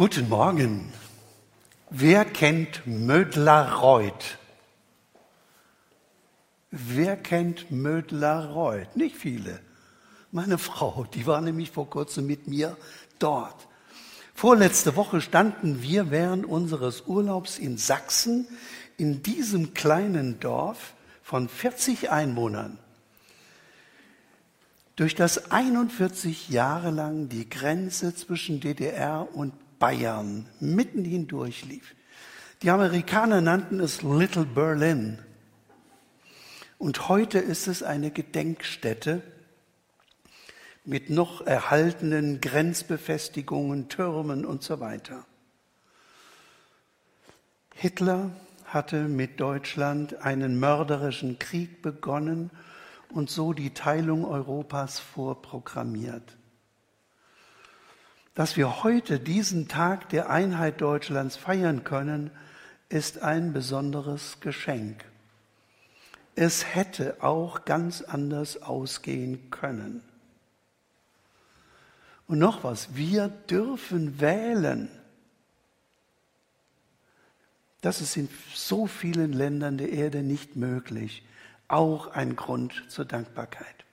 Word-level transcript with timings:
Guten 0.00 0.30
Morgen. 0.30 0.90
Wer 1.90 2.24
kennt 2.24 2.86
Mödlarreuth? 2.86 4.38
Wer 6.70 7.18
kennt 7.18 7.70
Mödlarreuth? 7.70 8.96
Nicht 8.96 9.14
viele. 9.14 9.60
Meine 10.32 10.56
Frau, 10.56 11.04
die 11.12 11.26
war 11.26 11.42
nämlich 11.42 11.70
vor 11.70 11.90
kurzem 11.90 12.26
mit 12.26 12.48
mir 12.48 12.78
dort. 13.18 13.68
Vorletzte 14.34 14.96
Woche 14.96 15.20
standen 15.20 15.82
wir 15.82 16.10
während 16.10 16.46
unseres 16.46 17.02
Urlaubs 17.02 17.58
in 17.58 17.76
Sachsen 17.76 18.48
in 18.96 19.22
diesem 19.22 19.74
kleinen 19.74 20.40
Dorf 20.40 20.94
von 21.22 21.46
40 21.46 22.10
Einwohnern, 22.10 22.78
durch 24.96 25.14
das 25.14 25.50
41 25.50 26.48
Jahre 26.48 26.90
lang 26.90 27.28
die 27.28 27.50
Grenze 27.50 28.14
zwischen 28.14 28.60
DDR 28.60 29.28
und 29.34 29.52
Bayern 29.80 30.46
mitten 30.60 31.04
hindurch 31.04 31.64
lief. 31.64 31.96
Die 32.62 32.70
Amerikaner 32.70 33.40
nannten 33.40 33.80
es 33.80 34.02
Little 34.02 34.44
Berlin. 34.44 35.18
Und 36.78 37.08
heute 37.08 37.38
ist 37.38 37.66
es 37.66 37.82
eine 37.82 38.10
Gedenkstätte 38.10 39.22
mit 40.84 41.10
noch 41.10 41.40
erhaltenen 41.46 42.40
Grenzbefestigungen, 42.40 43.88
Türmen 43.88 44.44
und 44.44 44.62
so 44.62 44.80
weiter. 44.80 45.24
Hitler 47.74 48.30
hatte 48.66 49.08
mit 49.08 49.40
Deutschland 49.40 50.22
einen 50.22 50.60
mörderischen 50.60 51.38
Krieg 51.38 51.80
begonnen 51.80 52.50
und 53.08 53.30
so 53.30 53.54
die 53.54 53.72
Teilung 53.72 54.26
Europas 54.26 54.98
vorprogrammiert. 54.98 56.36
Dass 58.40 58.56
wir 58.56 58.82
heute 58.84 59.20
diesen 59.20 59.68
Tag 59.68 60.08
der 60.08 60.30
Einheit 60.30 60.80
Deutschlands 60.80 61.36
feiern 61.36 61.84
können, 61.84 62.30
ist 62.88 63.20
ein 63.20 63.52
besonderes 63.52 64.40
Geschenk. 64.40 65.04
Es 66.36 66.74
hätte 66.74 67.22
auch 67.22 67.66
ganz 67.66 68.00
anders 68.00 68.62
ausgehen 68.62 69.50
können. 69.50 70.02
Und 72.28 72.38
noch 72.38 72.64
was, 72.64 72.94
wir 72.96 73.28
dürfen 73.28 74.22
wählen. 74.22 74.88
Das 77.82 78.00
ist 78.00 78.16
in 78.16 78.30
so 78.54 78.86
vielen 78.86 79.34
Ländern 79.34 79.76
der 79.76 79.90
Erde 79.90 80.22
nicht 80.22 80.56
möglich. 80.56 81.26
Auch 81.68 82.06
ein 82.06 82.36
Grund 82.36 82.84
zur 82.88 83.04
Dankbarkeit. 83.04 83.84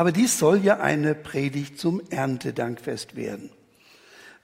Aber 0.00 0.12
dies 0.12 0.38
soll 0.38 0.64
ja 0.64 0.80
eine 0.80 1.14
Predigt 1.14 1.78
zum 1.78 2.00
Erntedankfest 2.08 3.16
werden. 3.16 3.50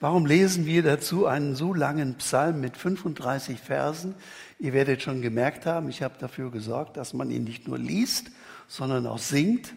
Warum 0.00 0.26
lesen 0.26 0.66
wir 0.66 0.82
dazu 0.82 1.24
einen 1.24 1.56
so 1.56 1.72
langen 1.72 2.16
Psalm 2.16 2.60
mit 2.60 2.76
35 2.76 3.58
Versen? 3.58 4.16
Ihr 4.58 4.74
werdet 4.74 5.00
schon 5.00 5.22
gemerkt 5.22 5.64
haben, 5.64 5.88
ich 5.88 6.02
habe 6.02 6.18
dafür 6.18 6.50
gesorgt, 6.50 6.98
dass 6.98 7.14
man 7.14 7.30
ihn 7.30 7.44
nicht 7.44 7.66
nur 7.68 7.78
liest, 7.78 8.30
sondern 8.68 9.06
auch 9.06 9.16
singt. 9.16 9.72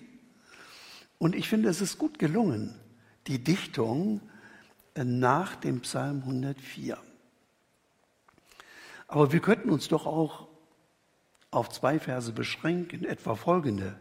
Und 1.18 1.34
ich 1.34 1.48
finde, 1.48 1.70
es 1.70 1.80
ist 1.80 1.98
gut 1.98 2.20
gelungen, 2.20 2.76
die 3.28 3.42
Dichtung 3.42 4.20
nach 5.02 5.56
dem 5.56 5.80
Psalm 5.80 6.24
104. 6.26 6.98
Aber 9.08 9.32
wir 9.32 9.40
könnten 9.40 9.70
uns 9.70 9.88
doch 9.88 10.06
auch 10.06 10.50
auf 11.52 11.70
zwei 11.70 12.00
Verse 12.00 12.34
beschränken, 12.34 13.06
etwa 13.06 13.36
folgende. 13.36 13.96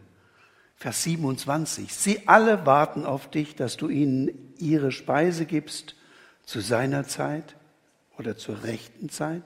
Vers 0.79 1.03
27. 1.03 1.93
Sie 1.93 2.27
alle 2.29 2.65
warten 2.65 3.05
auf 3.05 3.29
dich, 3.29 3.55
dass 3.55 3.75
du 3.75 3.89
ihnen 3.89 4.53
ihre 4.59 4.93
Speise 4.93 5.45
gibst 5.45 5.95
zu 6.45 6.61
seiner 6.61 7.05
Zeit 7.05 7.57
oder 8.17 8.37
zur 8.37 8.63
rechten 8.63 9.09
Zeit. 9.09 9.43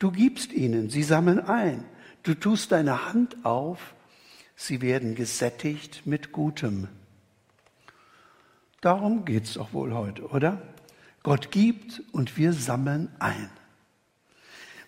Du 0.00 0.10
gibst 0.10 0.52
ihnen, 0.52 0.90
sie 0.90 1.04
sammeln 1.04 1.38
ein. 1.38 1.84
Du 2.24 2.34
tust 2.34 2.72
deine 2.72 3.06
Hand 3.06 3.44
auf, 3.44 3.94
sie 4.56 4.82
werden 4.82 5.14
gesättigt 5.14 6.04
mit 6.04 6.32
Gutem. 6.32 6.88
Darum 8.80 9.24
geht's 9.24 9.54
doch 9.54 9.72
wohl 9.72 9.94
heute, 9.94 10.26
oder? 10.26 10.60
Gott 11.22 11.52
gibt 11.52 12.02
und 12.10 12.36
wir 12.36 12.52
sammeln 12.54 13.08
ein. 13.20 13.50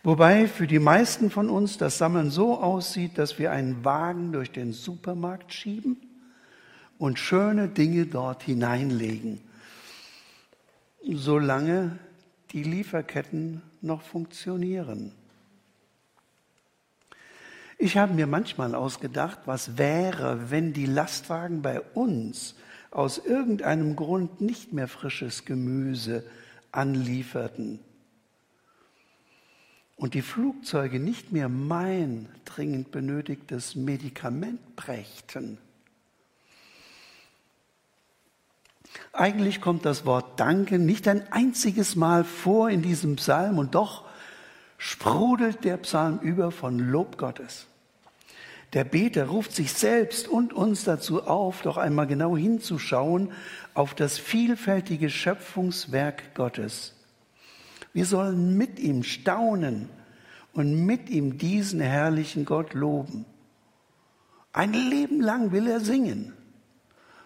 Wobei 0.04 0.48
für 0.48 0.66
die 0.66 0.80
meisten 0.80 1.30
von 1.30 1.48
uns 1.48 1.78
das 1.78 1.98
Sammeln 1.98 2.30
so 2.30 2.58
aussieht, 2.58 3.18
dass 3.18 3.38
wir 3.38 3.52
einen 3.52 3.84
Wagen 3.84 4.32
durch 4.32 4.50
den 4.50 4.72
Supermarkt 4.72 5.52
schieben 5.52 5.96
und 6.98 7.20
schöne 7.20 7.68
Dinge 7.68 8.06
dort 8.06 8.42
hineinlegen, 8.42 9.40
solange 11.08 11.98
die 12.50 12.64
Lieferketten 12.64 13.62
noch 13.80 14.02
funktionieren. 14.02 15.12
Ich 17.78 17.96
habe 17.96 18.14
mir 18.14 18.26
manchmal 18.26 18.74
ausgedacht, 18.74 19.40
was 19.46 19.78
wäre, 19.78 20.50
wenn 20.50 20.72
die 20.72 20.86
Lastwagen 20.86 21.62
bei 21.62 21.80
uns 21.80 22.56
aus 22.90 23.18
irgendeinem 23.18 23.94
Grund 23.94 24.40
nicht 24.40 24.72
mehr 24.72 24.88
frisches 24.88 25.44
Gemüse 25.44 26.24
anlieferten 26.72 27.78
und 29.96 30.14
die 30.14 30.22
Flugzeuge 30.22 30.98
nicht 30.98 31.32
mehr 31.32 31.48
mein 31.48 32.28
dringend 32.44 32.90
benötigtes 32.90 33.74
Medikament 33.76 34.76
brächten. 34.76 35.58
Eigentlich 39.12 39.60
kommt 39.60 39.84
das 39.84 40.04
Wort 40.04 40.38
Danken 40.40 40.86
nicht 40.86 41.08
ein 41.08 41.30
einziges 41.32 41.96
Mal 41.96 42.24
vor 42.24 42.70
in 42.70 42.82
diesem 42.82 43.16
Psalm 43.16 43.58
und 43.58 43.74
doch 43.74 44.04
sprudelt 44.78 45.64
der 45.64 45.76
Psalm 45.78 46.18
über 46.20 46.50
von 46.50 46.78
Lob 46.78 47.18
Gottes. 47.18 47.66
Der 48.72 48.84
Beter 48.84 49.26
ruft 49.26 49.52
sich 49.52 49.72
selbst 49.72 50.28
und 50.28 50.54
uns 50.54 50.84
dazu 50.84 51.24
auf, 51.24 51.62
doch 51.62 51.76
einmal 51.76 52.06
genau 52.06 52.36
hinzuschauen 52.36 53.30
auf 53.74 53.94
das 53.94 54.18
vielfältige 54.18 55.10
Schöpfungswerk 55.10 56.34
Gottes. 56.34 56.94
Wir 57.92 58.06
sollen 58.06 58.56
mit 58.56 58.78
ihm 58.78 59.02
staunen 59.02 59.88
und 60.52 60.86
mit 60.86 61.10
ihm 61.10 61.38
diesen 61.38 61.80
herrlichen 61.80 62.44
Gott 62.44 62.74
loben. 62.74 63.26
Ein 64.52 64.72
Leben 64.72 65.20
lang 65.20 65.52
will 65.52 65.66
er 65.66 65.80
singen. 65.80 66.32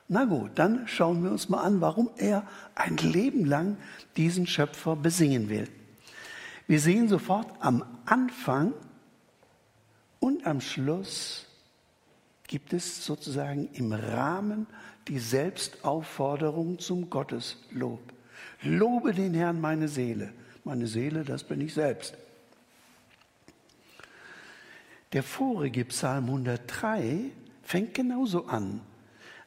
Na 0.08 0.24
gut, 0.24 0.52
dann 0.54 0.86
schauen 0.86 1.24
wir 1.24 1.32
uns 1.32 1.48
mal 1.48 1.62
an, 1.62 1.80
warum 1.80 2.10
er 2.16 2.46
ein 2.76 2.96
Leben 2.96 3.44
lang 3.44 3.76
diesen 4.16 4.46
Schöpfer 4.46 4.94
besingen 4.94 5.48
will. 5.48 5.68
Wir 6.68 6.80
sehen 6.80 7.08
sofort 7.08 7.48
am 7.60 7.84
Anfang 8.04 8.72
und 10.20 10.46
am 10.46 10.60
Schluss 10.60 11.46
gibt 12.46 12.72
es 12.72 13.04
sozusagen 13.04 13.68
im 13.72 13.92
Rahmen 13.92 14.68
die 15.08 15.18
Selbstaufforderung 15.18 16.78
zum 16.78 17.10
Gotteslob. 17.10 18.00
Lobe 18.62 19.12
den 19.12 19.34
Herrn 19.34 19.60
meine 19.60 19.88
Seele 19.88 20.32
meine 20.66 20.88
Seele, 20.88 21.24
das 21.24 21.44
bin 21.44 21.60
ich 21.60 21.74
selbst. 21.74 22.14
Der 25.12 25.22
vorige 25.22 25.84
Psalm 25.84 26.24
103 26.24 27.30
fängt 27.62 27.94
genauso 27.94 28.46
an, 28.46 28.80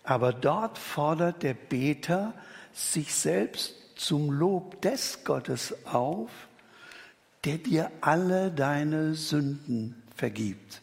aber 0.03 0.31
dort 0.31 0.77
fordert 0.77 1.43
der 1.43 1.53
Beter 1.53 2.33
sich 2.73 3.13
selbst 3.13 3.75
zum 3.95 4.31
Lob 4.31 4.81
des 4.81 5.25
Gottes 5.25 5.85
auf, 5.85 6.31
der 7.43 7.57
dir 7.57 7.91
alle 7.99 8.49
deine 8.49 9.13
Sünden 9.13 10.01
vergibt. 10.15 10.81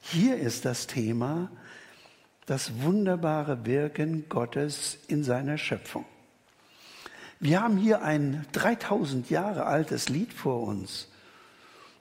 Hier 0.00 0.38
ist 0.38 0.64
das 0.64 0.86
Thema 0.86 1.50
das 2.46 2.80
wunderbare 2.80 3.66
Wirken 3.66 4.30
Gottes 4.30 4.96
in 5.08 5.22
seiner 5.22 5.58
Schöpfung. 5.58 6.06
Wir 7.40 7.62
haben 7.62 7.76
hier 7.76 8.02
ein 8.02 8.44
3000 8.50 9.30
Jahre 9.30 9.66
altes 9.66 10.08
Lied 10.08 10.32
vor 10.32 10.62
uns. 10.62 11.06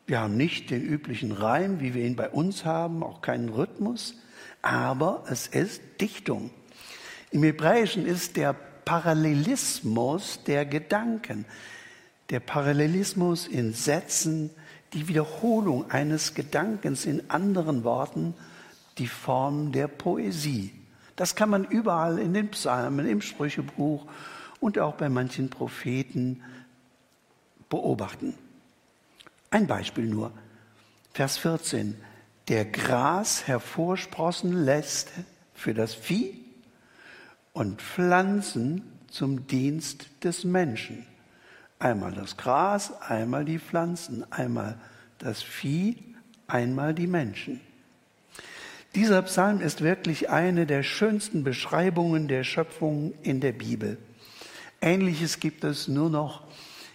Wir 0.08 0.20
haben 0.20 0.36
nicht 0.36 0.72
den 0.72 0.82
üblichen 0.82 1.32
Reim, 1.32 1.80
wie 1.80 1.94
wir 1.94 2.06
ihn 2.06 2.16
bei 2.16 2.30
uns 2.30 2.66
haben, 2.66 3.04
auch 3.04 3.22
keinen 3.22 3.50
Rhythmus, 3.50 4.16
aber 4.64 5.26
es 5.30 5.46
ist 5.46 5.82
Dichtung. 6.02 6.50
Im 7.30 7.44
Hebräischen 7.44 8.08
ist 8.08 8.36
der 8.36 8.54
Parallelismus 8.54 10.40
der 10.48 10.66
Gedanken, 10.66 11.46
der 12.32 12.40
Parallelismus 12.40 13.46
in 13.46 13.74
Sätzen, 13.74 14.50
die 14.94 15.08
Wiederholung 15.08 15.92
eines 15.92 16.34
Gedankens 16.34 17.06
in 17.06 17.30
anderen 17.30 17.84
Worten, 17.84 18.34
die 18.98 19.08
Form 19.08 19.72
der 19.72 19.88
Poesie. 19.88 20.74
Das 21.16 21.36
kann 21.36 21.52
man 21.52 21.66
überall 21.66 22.18
in 22.18 22.34
den 22.34 22.50
Psalmen, 22.50 23.08
im 23.08 23.22
Sprüchebuch 23.22 24.08
und 24.60 24.80
auch 24.80 24.96
bei 24.96 25.10
manchen 25.10 25.50
Propheten 25.50 26.42
beobachten. 27.70 28.34
Ein 29.50 29.68
Beispiel 29.68 30.06
nur. 30.06 30.32
Vers 31.14 31.38
14. 31.38 31.96
Der 32.48 32.66
Gras 32.66 33.48
hervorsprossen 33.48 34.54
lässt 34.66 35.12
für 35.54 35.74
das 35.74 35.94
Vieh 35.94 36.46
und 37.54 37.82
Pflanzen 37.82 38.84
zum 39.10 39.48
Dienst 39.48 40.08
des 40.24 40.44
Menschen. 40.44 41.06
Einmal 41.80 42.14
das 42.14 42.38
Gras, 42.38 42.94
einmal 43.02 43.46
die 43.46 43.60
Pflanzen, 43.60 44.32
einmal 44.32 44.80
das 45.18 45.42
Vieh, 45.42 45.98
einmal 46.48 46.94
die 46.94 47.08
Menschen. 47.08 47.62
Dieser 48.96 49.22
Psalm 49.24 49.62
ist 49.62 49.82
wirklich 49.82 50.30
eine 50.30 50.66
der 50.66 50.84
schönsten 50.84 51.44
Beschreibungen 51.44 52.28
der 52.28 52.44
Schöpfung 52.44 53.14
in 53.22 53.42
der 53.42 53.52
Bibel. 53.52 53.98
Ähnliches 54.82 55.40
gibt 55.40 55.64
es 55.64 55.88
nur 55.88 56.10
noch 56.10 56.42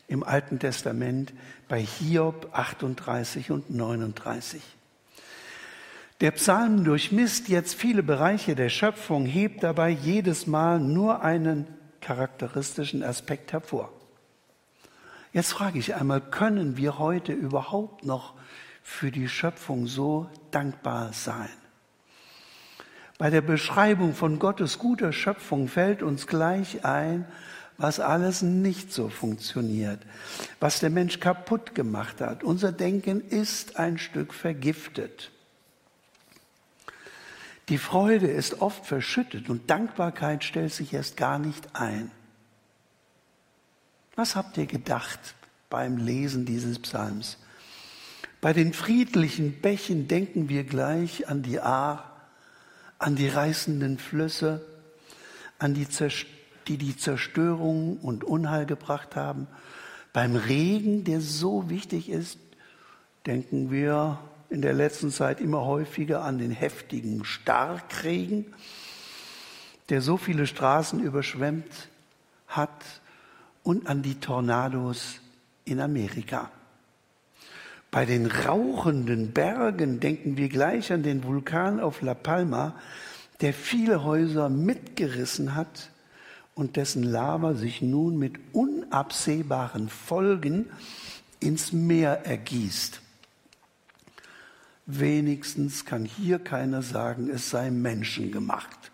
im 0.09 0.23
Alten 0.23 0.59
Testament 0.59 1.33
bei 1.69 1.81
Hiob 1.81 2.51
38 2.53 3.51
und 3.51 3.71
39. 3.71 4.63
Der 6.21 6.31
Psalm 6.33 6.85
durchmisst 6.85 7.49
jetzt 7.49 7.75
viele 7.75 8.03
Bereiche 8.03 8.55
der 8.55 8.69
Schöpfung, 8.69 9.27
hebt 9.27 9.65
dabei 9.65 9.91
jedes 9.91 10.47
Mal 10.47 10.79
nur 10.79 11.23
einen 11.23 11.67
charakteristischen 12.01 13.03
Aspekt 13.03 13.53
hervor. 13.53 13.91
Jetzt 15.33 15.53
frage 15.53 15.79
ich 15.79 15.95
einmal, 15.95 16.21
können 16.21 16.77
wir 16.77 16.99
heute 16.99 17.33
überhaupt 17.33 18.05
noch 18.05 18.35
für 18.83 19.11
die 19.11 19.29
Schöpfung 19.29 19.87
so 19.87 20.29
dankbar 20.51 21.13
sein? 21.13 21.49
Bei 23.19 23.31
der 23.31 23.41
Beschreibung 23.41 24.15
von 24.15 24.39
Gottes 24.39 24.79
guter 24.79 25.13
Schöpfung 25.13 25.69
fällt 25.69 26.03
uns 26.03 26.27
gleich 26.27 26.85
ein, 26.85 27.25
was 27.83 27.99
alles 27.99 28.43
nicht 28.43 28.93
so 28.93 29.09
funktioniert, 29.09 30.01
was 30.61 30.79
der 30.79 30.91
Mensch 30.91 31.19
kaputt 31.19 31.75
gemacht 31.75 32.21
hat. 32.21 32.45
Unser 32.45 32.71
Denken 32.71 33.21
ist 33.29 33.77
ein 33.77 33.99
Stück 33.99 34.33
vergiftet. 34.33 35.33
Die 37.69 37.79
Freude 37.79 38.29
ist 38.29 38.61
oft 38.61 38.87
verschüttet 38.87 39.49
und 39.51 39.69
Dankbarkeit 39.69 40.45
stellt 40.45 40.73
sich 40.73 40.93
erst 40.95 41.17
gar 41.17 41.39
nicht 41.39 41.75
ein. 41.75 42.11
Was 44.15 44.37
habt 44.37 44.57
ihr 44.59 44.67
gedacht 44.67 45.35
beim 45.69 45.97
Lesen 45.97 46.45
dieses 46.45 46.79
Psalms? 46.79 47.39
Bei 48.41 48.53
den 48.53 48.75
friedlichen 48.75 49.61
Bächen 49.61 50.07
denken 50.07 50.49
wir 50.49 50.65
gleich 50.65 51.29
an 51.29 51.43
die 51.43 51.61
Ahr, 51.61 52.29
an 52.99 53.17
die 53.17 53.29
reißenden 53.29 53.99
Flüsse, 53.99 54.65
an 55.59 55.75
die, 55.75 55.87
die 56.73 56.79
die 56.79 56.97
Zerstörung 56.97 57.99
und 57.99 58.25
Unheil 58.25 58.65
gebracht 58.65 59.15
haben. 59.15 59.47
Beim 60.15 60.37
Regen, 60.37 61.05
der 61.05 61.21
so 61.21 61.69
wichtig 61.69 62.09
ist, 62.09 62.39
denken 63.27 63.71
wir 63.71 64.19
in 64.49 64.63
der 64.63 64.73
letzten 64.73 65.11
Zeit 65.11 65.41
immer 65.41 65.67
häufiger 65.67 66.25
an 66.25 66.39
den 66.39 66.51
heftigen 66.51 67.27
Starkregen, 67.27 68.47
der 69.91 70.01
so 70.01 70.17
viele 70.17 70.47
Straßen 70.47 71.01
überschwemmt 71.01 71.89
hat 72.49 73.01
und 73.63 73.87
an 73.87 74.03
die 74.03 74.19
Tornados 74.19 75.21
in 75.67 75.79
Amerika. 75.79 76.51
Bei 77.91 78.07
den 78.07 78.25
rauchenden 78.25 79.33
Bergen 79.33 80.01
denken 80.01 80.39
wir 80.39 80.49
gleich 80.49 80.91
an 80.91 81.03
den 81.03 81.23
Vulkan 81.25 81.81
auf 81.81 82.01
La 82.01 82.15
Palma, 82.15 82.75
der 83.43 83.53
viele 83.53 84.05
Häuser 84.05 84.49
mitgerissen 84.49 85.55
hat 85.55 85.92
und 86.55 86.77
dessen 86.77 87.03
Lava 87.03 87.55
sich 87.55 87.83
nun 87.83 88.19
mit 88.19 88.35
unabsehbaren 88.53 89.89
Folgen 89.89 90.71
ins 91.41 91.73
Meer 91.73 92.27
ergießt. 92.27 93.01
Wenigstens 94.87 95.85
kann 95.85 96.05
hier 96.05 96.39
keiner 96.39 96.83
sagen, 96.83 97.31
es 97.31 97.51
sei 97.51 97.71
menschengemacht. 97.71 98.91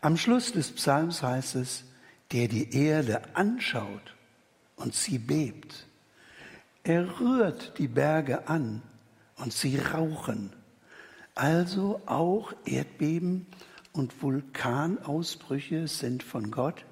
Am 0.00 0.16
Schluss 0.16 0.52
des 0.52 0.72
Psalms 0.72 1.22
heißt 1.22 1.56
es, 1.56 1.84
der 2.32 2.48
die 2.48 2.74
Erde 2.74 3.22
anschaut 3.34 4.14
und 4.76 4.94
sie 4.94 5.18
bebt. 5.18 5.86
Er 6.82 7.20
rührt 7.20 7.78
die 7.78 7.88
Berge 7.88 8.48
an 8.48 8.82
und 9.36 9.52
sie 9.52 9.78
rauchen. 9.78 10.52
Also 11.34 12.00
auch 12.06 12.52
Erdbeben 12.64 13.46
und 13.92 14.22
Vulkanausbrüche 14.22 15.88
sind 15.88 16.22
von 16.22 16.50
Gott. 16.50 16.84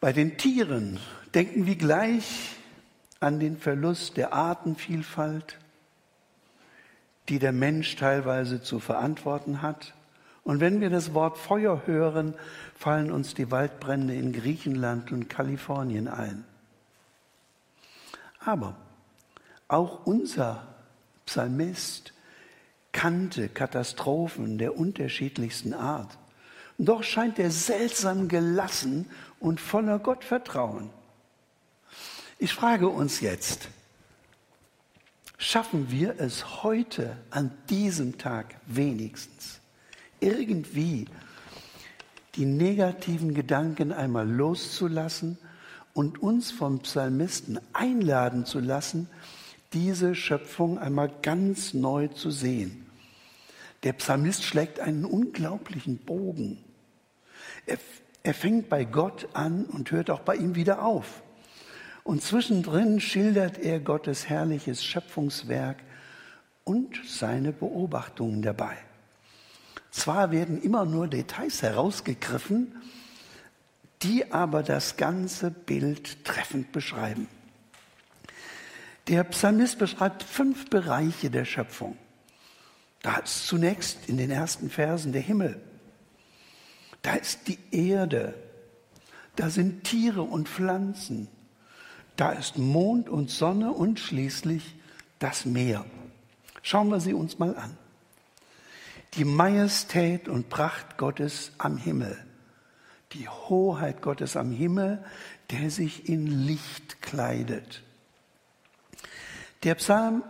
Bei 0.00 0.12
den 0.12 0.38
Tieren 0.38 0.98
denken 1.34 1.66
wir 1.66 1.76
gleich 1.76 2.56
an 3.20 3.38
den 3.38 3.58
Verlust 3.58 4.16
der 4.16 4.32
Artenvielfalt, 4.32 5.58
die 7.28 7.38
der 7.38 7.52
Mensch 7.52 7.96
teilweise 7.96 8.62
zu 8.62 8.80
verantworten 8.80 9.62
hat. 9.62 9.94
Und 10.42 10.60
wenn 10.60 10.80
wir 10.80 10.90
das 10.90 11.12
Wort 11.12 11.36
Feuer 11.36 11.82
hören, 11.86 12.34
fallen 12.74 13.12
uns 13.12 13.34
die 13.34 13.50
Waldbrände 13.50 14.14
in 14.14 14.32
Griechenland 14.32 15.12
und 15.12 15.28
Kalifornien 15.28 16.08
ein. 16.08 16.44
Aber 18.40 18.74
auch 19.68 20.06
unser 20.06 20.66
Psalmist 21.26 22.14
kannte 22.92 23.48
Katastrophen 23.48 24.58
der 24.58 24.76
unterschiedlichsten 24.76 25.74
Art. 25.74 26.18
Doch 26.78 27.02
scheint 27.02 27.38
er 27.38 27.50
seltsam 27.50 28.28
gelassen 28.28 29.06
und 29.38 29.60
voller 29.60 29.98
Gottvertrauen. 29.98 30.90
Ich 32.38 32.54
frage 32.54 32.88
uns 32.88 33.20
jetzt, 33.20 33.68
schaffen 35.36 35.90
wir 35.90 36.14
es 36.18 36.62
heute 36.62 37.16
an 37.30 37.50
diesem 37.68 38.16
Tag 38.18 38.56
wenigstens 38.66 39.60
irgendwie 40.20 41.06
die 42.36 42.46
negativen 42.46 43.34
Gedanken 43.34 43.92
einmal 43.92 44.28
loszulassen 44.28 45.38
und 45.92 46.22
uns 46.22 46.50
vom 46.50 46.80
Psalmisten 46.80 47.58
einladen 47.72 48.46
zu 48.46 48.60
lassen, 48.60 49.08
diese 49.72 50.14
Schöpfung 50.14 50.78
einmal 50.78 51.10
ganz 51.22 51.74
neu 51.74 52.08
zu 52.08 52.30
sehen. 52.30 52.86
Der 53.82 53.92
Psalmist 53.94 54.42
schlägt 54.42 54.80
einen 54.80 55.04
unglaublichen 55.04 55.98
Bogen. 55.98 56.58
Er, 57.66 57.78
er 58.22 58.34
fängt 58.34 58.68
bei 58.68 58.84
Gott 58.84 59.28
an 59.32 59.64
und 59.64 59.90
hört 59.90 60.10
auch 60.10 60.20
bei 60.20 60.36
ihm 60.36 60.54
wieder 60.54 60.82
auf. 60.82 61.22
Und 62.02 62.22
zwischendrin 62.22 63.00
schildert 63.00 63.58
er 63.58 63.80
Gottes 63.80 64.28
herrliches 64.28 64.84
Schöpfungswerk 64.84 65.78
und 66.64 67.00
seine 67.06 67.52
Beobachtungen 67.52 68.42
dabei. 68.42 68.76
Zwar 69.90 70.30
werden 70.30 70.60
immer 70.60 70.84
nur 70.84 71.08
Details 71.08 71.62
herausgegriffen, 71.62 72.74
die 74.02 74.32
aber 74.32 74.62
das 74.62 74.96
ganze 74.96 75.50
Bild 75.50 76.24
treffend 76.24 76.72
beschreiben. 76.72 77.28
Der 79.10 79.24
Psalmist 79.24 79.76
beschreibt 79.76 80.22
fünf 80.22 80.70
Bereiche 80.70 81.30
der 81.30 81.44
Schöpfung. 81.44 81.98
Da 83.02 83.16
ist 83.16 83.48
zunächst 83.48 84.08
in 84.08 84.18
den 84.18 84.30
ersten 84.30 84.70
Versen 84.70 85.10
der 85.10 85.20
Himmel. 85.20 85.60
Da 87.02 87.14
ist 87.14 87.48
die 87.48 87.58
Erde. 87.72 88.34
Da 89.34 89.50
sind 89.50 89.82
Tiere 89.82 90.22
und 90.22 90.48
Pflanzen. 90.48 91.26
Da 92.14 92.30
ist 92.30 92.56
Mond 92.56 93.08
und 93.08 93.30
Sonne 93.30 93.72
und 93.72 93.98
schließlich 93.98 94.76
das 95.18 95.44
Meer. 95.44 95.84
Schauen 96.62 96.88
wir 96.90 97.00
sie 97.00 97.12
uns 97.12 97.40
mal 97.40 97.56
an. 97.56 97.76
Die 99.14 99.24
Majestät 99.24 100.28
und 100.28 100.50
Pracht 100.50 100.98
Gottes 100.98 101.50
am 101.58 101.78
Himmel. 101.78 102.16
Die 103.14 103.28
Hoheit 103.28 104.02
Gottes 104.02 104.36
am 104.36 104.52
Himmel, 104.52 105.04
der 105.50 105.68
sich 105.72 106.08
in 106.08 106.28
Licht 106.28 107.02
kleidet. 107.02 107.82
Der 109.62 109.74
Psalm 109.74 110.22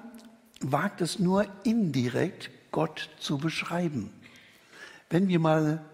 wagt 0.60 1.00
es 1.00 1.18
nur 1.18 1.46
indirekt, 1.64 2.50
Gott 2.72 3.10
zu 3.18 3.38
beschreiben. 3.38 4.12
Wenn 5.08 5.28
wir 5.28 5.38
mal 5.38 5.84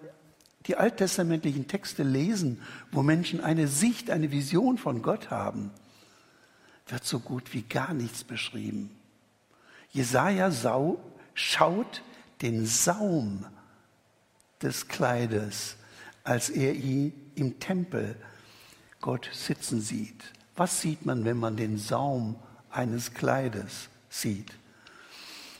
die 0.66 0.76
alttestamentlichen 0.76 1.68
Texte 1.68 2.02
lesen, 2.02 2.60
wo 2.90 3.02
Menschen 3.02 3.40
eine 3.40 3.68
Sicht, 3.68 4.10
eine 4.10 4.32
Vision 4.32 4.78
von 4.78 5.02
Gott 5.02 5.30
haben, 5.30 5.70
wird 6.88 7.04
so 7.04 7.20
gut 7.20 7.52
wie 7.54 7.62
gar 7.62 7.94
nichts 7.94 8.24
beschrieben. 8.24 8.90
Jesaja 9.90 10.50
sau, 10.50 10.98
schaut 11.34 12.02
den 12.42 12.66
Saum 12.66 13.46
des 14.62 14.88
Kleides, 14.88 15.76
als 16.24 16.50
er 16.50 16.74
ihn 16.74 17.12
im 17.34 17.60
Tempel 17.60 18.16
Gott 19.00 19.28
sitzen 19.32 19.80
sieht. 19.80 20.32
Was 20.56 20.80
sieht 20.80 21.06
man, 21.06 21.24
wenn 21.24 21.36
man 21.36 21.56
den 21.56 21.78
Saum 21.78 22.36
eines 22.76 23.14
Kleides 23.14 23.88
sieht? 24.08 24.52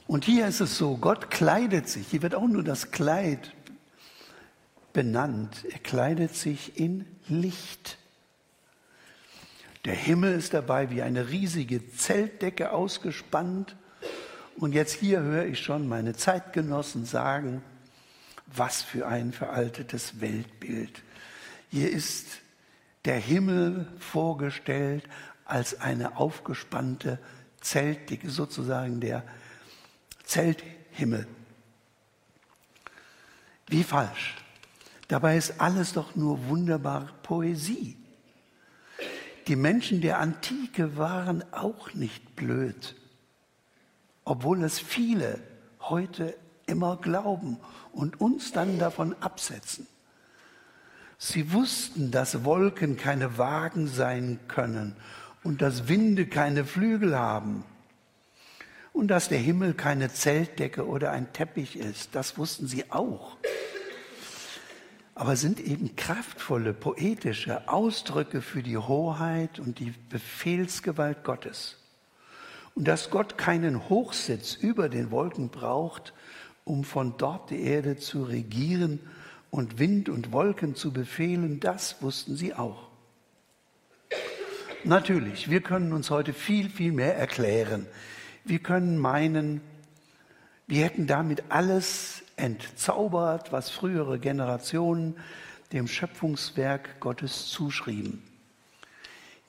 Und 0.07 0.25
hier 0.25 0.47
ist 0.47 0.61
es 0.61 0.79
so, 0.79 0.97
Gott 0.97 1.31
kleidet 1.31 1.89
sich, 1.89 2.07
hier 2.09 2.23
wird 2.23 2.35
auch 2.35 2.47
nur 2.47 2.63
das 2.63 2.93
Kleid 2.93 3.53
benannt, 4.93 5.65
er 5.69 5.81
kleidet 5.81 6.35
sich 6.35 6.79
in 6.79 7.07
Licht. 7.29 7.99
Der 9.85 9.95
Himmel 9.95 10.35
ist 10.35 10.55
dabei 10.55 10.91
wie 10.91 11.03
eine 11.03 11.29
riesige 11.29 11.93
Zeltdecke 11.93 12.73
ausgespannt. 12.73 13.77
Und 14.57 14.73
jetzt 14.73 14.95
hier 14.95 15.21
höre 15.21 15.45
ich 15.45 15.61
schon 15.61 15.87
meine 15.87 16.15
Zeitgenossen 16.15 17.05
sagen, 17.05 17.63
Was 18.47 18.83
für 18.83 19.07
ein 19.07 19.33
veraltetes 19.33 20.21
Weltbild. 20.21 21.03
Hier 21.69 21.91
ist 21.91 22.27
der 23.05 23.19
Himmel 23.19 23.89
vorgestellt 23.99 25.05
als 25.47 25.81
eine 25.81 26.17
aufgespannte 26.17 27.19
Zeltdicke, 27.61 28.31
sozusagen 28.31 29.01
der 29.01 29.25
Zelthimmel. 30.25 31.27
Wie 33.69 33.85
falsch. 33.85 34.37
Dabei 35.09 35.37
ist 35.37 35.61
alles 35.61 35.93
doch 35.93 36.17
nur 36.17 36.49
wunderbare 36.49 37.09
Poesie. 37.23 37.97
Die 39.47 39.57
Menschen 39.57 40.01
der 40.01 40.19
Antike 40.19 40.97
waren 40.97 41.45
auch 41.53 41.95
nicht 41.95 42.35
blöd, 42.35 42.97
obwohl 44.25 44.65
es 44.65 44.81
viele 44.81 45.41
heute 45.81 46.37
immer 46.67 46.97
glauben 46.97 47.59
und 47.93 48.21
uns 48.21 48.51
dann 48.51 48.81
davon 48.81 49.15
absetzen. 49.21 49.87
Sie 51.19 51.53
wussten, 51.53 52.11
dass 52.11 52.45
Wolken 52.45 52.97
keine 52.97 53.39
Wagen 53.39 53.87
sein 53.87 54.41
können 54.49 54.97
und 55.47 55.63
dass 55.63 55.87
Winde 55.87 56.27
keine 56.27 56.65
Flügel 56.65 57.17
haben 57.17 57.63
und 58.93 59.07
dass 59.09 59.29
der 59.29 59.39
Himmel 59.39 59.75
keine 59.75 60.13
Zeltdecke 60.13 60.85
oder 60.85 61.13
ein 61.13 61.33
Teppich 61.33 61.77
ist. 61.79 62.17
Das 62.17 62.37
wussten 62.37 62.67
sie 62.67 62.91
auch. 62.91 63.37
Aber 65.15 65.37
sind 65.37 65.61
eben 65.61 65.95
kraftvolle, 65.95 66.75
poetische 66.75 67.69
Ausdrücke 67.69 68.43
für 68.43 68.65
die 68.65 68.77
Hoheit 68.77 69.61
und 69.61 69.79
die 69.79 69.95
Befehlsgewalt 70.11 71.23
Gottes. 71.23 71.77
Und 72.75 72.89
dass 72.89 73.11
Gott 73.11 73.39
keinen 73.39 73.89
Hochsitz 73.89 74.55
über 74.55 74.89
den 74.89 75.13
Wolken 75.13 75.51
braucht, 75.51 76.13
um 76.65 76.83
von 76.83 77.15
dort 77.19 77.51
die 77.51 77.63
Erde 77.63 77.97
zu 77.97 78.25
regieren 78.25 78.99
und 79.51 79.79
Wind 79.79 80.09
und 80.09 80.33
Wolken 80.33 80.75
zu 80.75 80.93
befehlen, 80.93 81.61
das 81.61 82.03
wussten 82.03 82.37
sie 82.37 82.53
auch. 82.53 82.96
Natürlich, 84.85 85.51
wir 85.51 85.61
können 85.61 85.93
uns 85.93 86.11
heute 86.11 86.33
viel, 86.33 86.69
viel 86.69 86.93
mehr 86.93 87.17
erklären. 87.17 87.87
Wir 88.45 88.61
können 88.61 88.99
meinen, 88.99 89.61
wir 90.67 90.85
hätten 90.85 91.07
damit 91.07 91.45
alles 91.49 92.23
entzaubert, 92.37 93.53
was 93.53 93.71
frühere 93.71 94.19
Generationen 94.19 95.17
dem 95.73 95.89
Schöpfungswerk 95.89 97.01
Gottes 97.01 97.49
zuschrieben. 97.49 98.23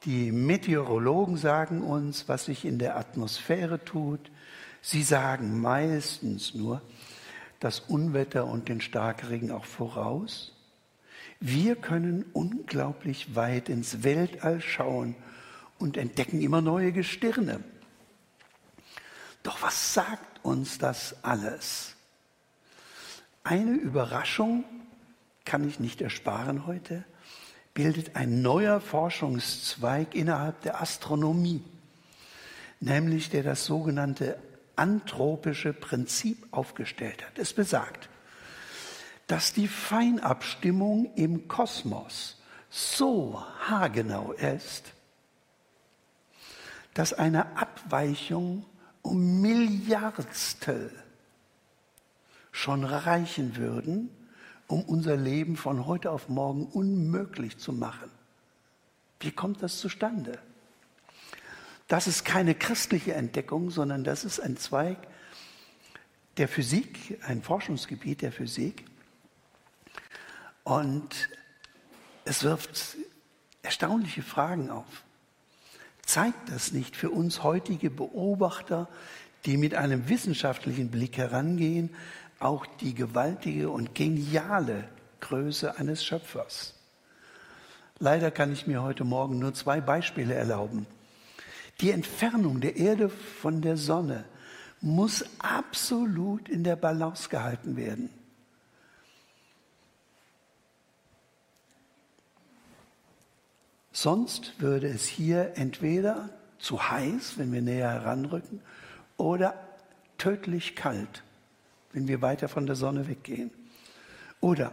Die 0.06 0.32
Meteorologen 0.32 1.38
sagen 1.38 1.82
uns, 1.82 2.28
was 2.28 2.46
sich 2.46 2.66
in 2.66 2.80
der 2.80 2.98
Atmosphäre 2.98 3.84
tut. 3.84 4.32
Sie 4.82 5.04
sagen 5.04 5.60
meistens 5.60 6.56
nur 6.56 6.82
das 7.60 7.80
Unwetter 7.82 8.46
und 8.46 8.70
den 8.70 8.82
Starkregen 8.82 9.52
auch 9.52 9.66
voraus. 9.66 10.57
Wir 11.40 11.76
können 11.76 12.26
unglaublich 12.34 13.36
weit 13.36 13.70
ins 13.70 14.04
Weltall 14.04 14.62
schauen 14.62 15.16
und 15.78 15.98
entdecken 15.98 16.42
immer 16.42 16.62
neue 16.62 16.92
Gestirne. 16.92 17.64
Doch 19.44 19.62
was 19.62 19.94
sagt 19.94 20.44
uns 20.44 20.78
das 20.78 21.24
alles? 21.24 21.96
Eine 23.44 23.76
Überraschung 23.76 24.66
kann 25.46 25.68
ich 25.68 25.80
nicht 25.80 26.02
ersparen 26.02 26.66
heute, 26.66 27.06
bildet 27.74 28.16
ein 28.16 28.42
neuer 28.42 28.82
Forschungszweig 28.82 30.16
innerhalb 30.16 30.62
der 30.62 30.82
Astronomie, 30.82 31.64
nämlich 32.80 33.30
der 33.30 33.44
das 33.44 33.64
sogenannte 33.64 34.38
anthropische 34.76 35.74
Prinzip 35.74 36.48
aufgestellt 36.52 37.24
hat. 37.26 37.38
Es 37.38 37.54
besagt, 37.54 38.10
dass 39.28 39.54
die 39.54 39.68
Feinabstimmung 39.68 41.14
im 41.16 41.48
Kosmos 41.48 42.42
so 42.70 43.44
haargenau 43.68 44.32
ist, 44.32 44.94
dass 46.94 47.14
eine 47.14 47.58
Abweichung 47.58 48.66
um 49.02 49.42
Milliardstel 49.42 50.92
schon 52.52 52.84
reichen 52.84 53.56
würden, 53.56 54.10
um 54.68 54.82
unser 54.84 55.16
Leben 55.16 55.56
von 55.56 55.86
heute 55.86 56.12
auf 56.12 56.28
morgen 56.28 56.66
unmöglich 56.66 57.58
zu 57.58 57.72
machen. 57.72 58.10
Wie 59.20 59.32
kommt 59.32 59.62
das 59.64 59.80
zustande? 59.80 60.40
Das 61.88 62.08
ist 62.08 62.26
keine 62.26 62.54
christliche 62.54 63.14
Entdeckung, 63.14 63.70
sondern 63.70 64.04
das 64.04 64.26
ist 64.26 64.40
ein 64.40 64.58
Zweig 64.58 64.98
der 66.38 66.48
Physik, 66.48 67.20
ein 67.26 67.42
Forschungsgebiet 67.42 68.22
der 68.22 68.32
Physik. 68.32 68.86
Und 70.68 71.30
es 72.26 72.44
wirft 72.44 72.98
erstaunliche 73.64 74.22
Fragen 74.22 74.70
auf 74.70 75.06
zeigt 76.08 76.50
das 76.50 76.72
nicht 76.72 76.96
für 76.96 77.12
uns 77.12 77.44
heutige 77.44 77.92
Beobachter, 77.92 78.88
die 79.46 79.58
mit 79.58 79.76
einem 79.76 80.10
wissenschaftlichen 80.10 80.90
Blick 80.90 81.18
herangehen, 81.18 81.90
auch 82.40 82.66
die 82.66 82.96
gewaltige 82.96 83.70
und 83.70 83.94
geniale 83.94 84.88
Größe 85.20 85.78
eines 85.78 86.04
Schöpfers? 86.04 86.74
Leider 88.00 88.32
kann 88.32 88.54
ich 88.54 88.68
mir 88.68 88.84
heute 88.84 89.04
Morgen 89.04 89.38
nur 89.38 89.54
zwei 89.54 89.82
Beispiele 89.82 90.34
erlauben. 90.34 90.88
Die 91.82 91.92
Entfernung 91.92 92.62
der 92.62 92.78
Erde 92.78 93.10
von 93.10 93.62
der 93.62 93.78
Sonne 93.78 94.24
muss 94.80 95.26
absolut 95.40 96.48
in 96.50 96.64
der 96.64 96.76
Balance 96.76 97.30
gehalten 97.30 97.76
werden. 97.76 98.10
Sonst 104.00 104.62
würde 104.62 104.88
es 104.90 105.08
hier 105.08 105.54
entweder 105.56 106.30
zu 106.60 106.92
heiß, 106.92 107.40
wenn 107.40 107.52
wir 107.52 107.64
näher 107.64 107.90
heranrücken, 107.90 108.62
oder 109.18 109.56
tödlich 110.20 110.76
kalt, 110.76 111.24
wenn 111.94 112.08
wir 112.08 112.22
weiter 112.22 112.48
von 112.48 112.68
der 112.68 112.76
Sonne 112.76 113.08
weggehen. 113.08 113.50
Oder 114.40 114.72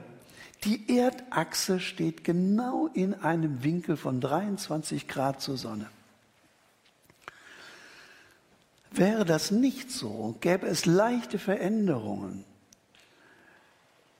die 0.64 0.95
Erdachse 0.95 1.81
steht 1.81 2.23
genau 2.23 2.90
in 2.93 3.14
einem 3.14 3.64
Winkel 3.64 3.97
von 3.97 4.21
23 4.21 5.09
Grad 5.09 5.40
zur 5.40 5.57
Sonne. 5.57 5.88
Wäre 8.90 9.25
das 9.25 9.50
nicht 9.50 9.90
so, 9.90 10.37
gäbe 10.43 10.66
es 10.66 10.85
leichte 10.85 11.38
Veränderungen 11.38 12.45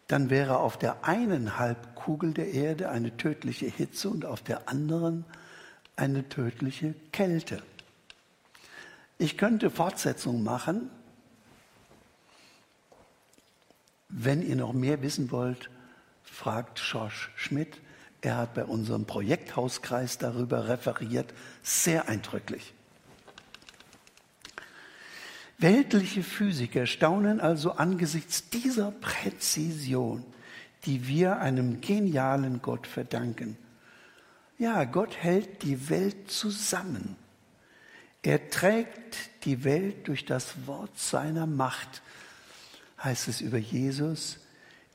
dann 0.09 0.29
wäre 0.31 0.59
auf 0.59 0.79
der 0.79 1.05
einen 1.05 1.59
Halbkugel 1.59 2.35
der 2.35 2.53
Erde 2.53 2.91
eine 2.91 3.17
tödliche 3.17 3.67
Hitze 3.67 4.11
und 4.11 4.27
auf 4.27 4.43
der 4.43 4.69
anderen 4.69 5.25
eine 5.97 6.29
tödliche 6.29 6.95
Kälte. 7.13 7.63
Ich 9.19 9.39
könnte 9.39 9.71
Fortsetzung 9.71 10.43
machen. 10.43 10.91
Wenn 14.09 14.43
ihr 14.43 14.57
noch 14.57 14.73
mehr 14.73 15.03
wissen 15.03 15.31
wollt, 15.31 15.71
fragt 16.23 16.79
Schorsch 16.79 17.31
Schmidt. 17.37 17.81
Er 18.21 18.37
hat 18.37 18.55
bei 18.55 18.65
unserem 18.65 19.07
Projekthauskreis 19.07 20.19
darüber 20.19 20.69
referiert, 20.69 21.33
sehr 21.63 22.09
eindrücklich. 22.09 22.74
Weltliche 25.59 26.23
Physiker 26.23 26.87
staunen 26.87 27.41
also 27.41 27.73
angesichts 27.73 28.49
dieser 28.51 28.91
Präzision, 28.91 30.25
die 30.85 31.07
wir 31.07 31.39
einem 31.39 31.81
genialen 31.81 32.61
Gott 32.61 32.87
verdanken. 32.87 33.57
Ja, 34.59 34.85
Gott 34.85 35.17
hält 35.17 35.63
die 35.63 35.89
Welt 35.89 36.31
zusammen. 36.31 37.17
Er 38.23 38.51
trägt 38.51 39.31
die 39.45 39.65
Welt 39.65 40.09
durch 40.09 40.25
das 40.25 40.67
Wort 40.67 40.99
seiner 40.99 41.47
Macht, 41.47 42.03
heißt 43.03 43.29
es 43.29 43.41
über 43.41 43.59
Jesus 43.59 44.39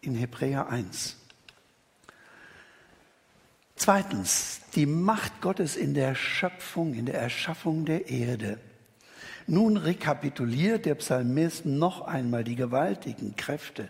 in 0.01 0.15
Hebräer 0.15 0.69
1. 0.69 1.15
Zweitens, 3.75 4.61
die 4.75 4.85
Macht 4.85 5.41
Gottes 5.41 5.75
in 5.75 5.93
der 5.93 6.15
Schöpfung, 6.15 6.93
in 6.95 7.05
der 7.05 7.21
Erschaffung 7.21 7.85
der 7.85 8.09
Erde. 8.09 8.59
Nun 9.49 9.77
rekapituliert 9.77 10.85
der 10.85 10.93
Psalmist 10.93 11.65
noch 11.65 12.01
einmal 12.01 12.43
die 12.43 12.55
gewaltigen 12.55 13.35
Kräfte, 13.35 13.89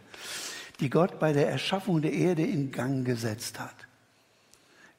die 0.79 0.89
Gott 0.89 1.19
bei 1.19 1.33
der 1.33 1.49
Erschaffung 1.49 2.01
der 2.01 2.13
Erde 2.13 2.43
in 2.43 2.71
Gang 2.71 3.05
gesetzt 3.05 3.59
hat. 3.59 3.75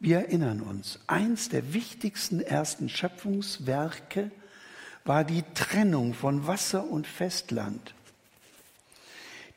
Wir 0.00 0.18
erinnern 0.18 0.60
uns, 0.60 1.00
eins 1.06 1.48
der 1.48 1.72
wichtigsten 1.72 2.42
ersten 2.42 2.90
Schöpfungswerke 2.90 4.30
war 5.06 5.24
die 5.24 5.44
Trennung 5.54 6.12
von 6.12 6.46
Wasser 6.46 6.84
und 6.84 7.06
Festland. 7.06 7.94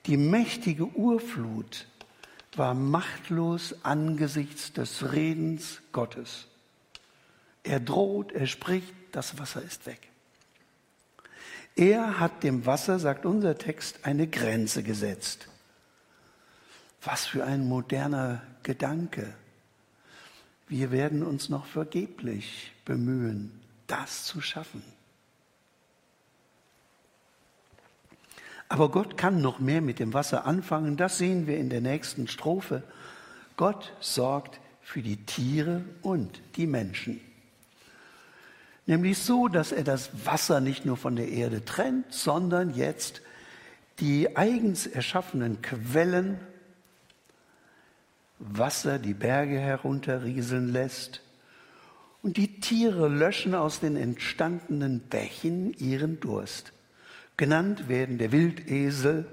Die 0.05 0.15
mächtige 0.15 0.85
Urflut 0.85 1.85
war 2.55 2.73
machtlos 2.73 3.75
angesichts 3.83 4.71
des 4.71 5.11
Redens 5.11 5.81
Gottes. 5.91 6.47
Er 7.63 7.81
droht, 7.81 8.31
er 8.31 8.47
spricht, 8.47 8.93
das 9.11 9.37
Wasser 9.37 9.61
ist 9.61 9.85
weg. 9.85 10.12
Er 11.75 12.19
hat 12.19 12.43
dem 12.43 12.65
Wasser, 12.65 12.99
sagt 12.99 13.25
unser 13.25 13.57
Text, 13.57 13.99
eine 14.03 14.27
Grenze 14.27 14.83
gesetzt. 14.83 15.47
Was 17.01 17.25
für 17.25 17.43
ein 17.43 17.67
moderner 17.67 18.41
Gedanke. 18.61 19.33
Wir 20.67 20.91
werden 20.91 21.23
uns 21.23 21.49
noch 21.49 21.65
vergeblich 21.65 22.71
bemühen, 22.85 23.59
das 23.87 24.23
zu 24.23 24.39
schaffen. 24.39 24.83
Aber 28.69 28.89
Gott 28.89 29.17
kann 29.17 29.41
noch 29.41 29.59
mehr 29.59 29.81
mit 29.81 29.99
dem 29.99 30.13
Wasser 30.13 30.45
anfangen. 30.45 30.97
Das 30.97 31.17
sehen 31.17 31.45
wir 31.47 31.57
in 31.57 31.69
der 31.69 31.81
nächsten 31.81 32.27
Strophe. 32.27 32.83
Gott 33.57 33.93
sorgt 33.99 34.59
für 34.81 35.01
die 35.01 35.17
Tiere 35.25 35.83
und 36.01 36.41
die 36.55 36.65
Menschen. 36.65 37.21
Nämlich 38.85 39.17
so, 39.19 39.47
dass 39.47 39.71
er 39.71 39.83
das 39.83 40.25
Wasser 40.25 40.59
nicht 40.59 40.85
nur 40.85 40.97
von 40.97 41.15
der 41.15 41.29
Erde 41.29 41.63
trennt, 41.63 42.13
sondern 42.13 42.75
jetzt 42.75 43.21
die 43.99 44.35
eigens 44.35 44.87
erschaffenen 44.87 45.61
Quellen 45.61 46.39
Wasser 48.39 48.99
die 48.99 49.13
Berge 49.13 49.57
herunterrieseln 49.57 50.67
lässt 50.67 51.21
und 52.21 52.35
die 52.35 52.59
Tiere 52.59 53.07
löschen 53.07 53.55
aus 53.55 53.79
den 53.79 53.95
entstandenen 53.95 54.99
Bächen 54.99 55.73
ihren 55.73 56.19
Durst. 56.19 56.73
Genannt 57.37 57.87
werden 57.87 58.17
der 58.17 58.31
Wildesel 58.31 59.25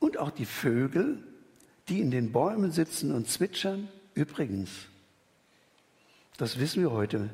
und 0.00 0.18
auch 0.18 0.30
die 0.30 0.46
Vögel, 0.46 1.22
die 1.88 2.00
in 2.00 2.10
den 2.10 2.32
Bäumen 2.32 2.72
sitzen 2.72 3.12
und 3.12 3.28
zwitschern. 3.28 3.88
Übrigens, 4.14 4.70
das 6.36 6.58
wissen 6.58 6.82
wir 6.82 6.90
heute 6.90 7.30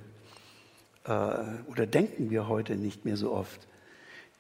äh, 1.11 1.71
oder 1.71 1.87
denken 1.87 2.31
wir 2.31 2.49
heute 2.49 2.77
nicht 2.77 3.05
mehr 3.05 3.17
so 3.17 3.33
oft. 3.33 3.67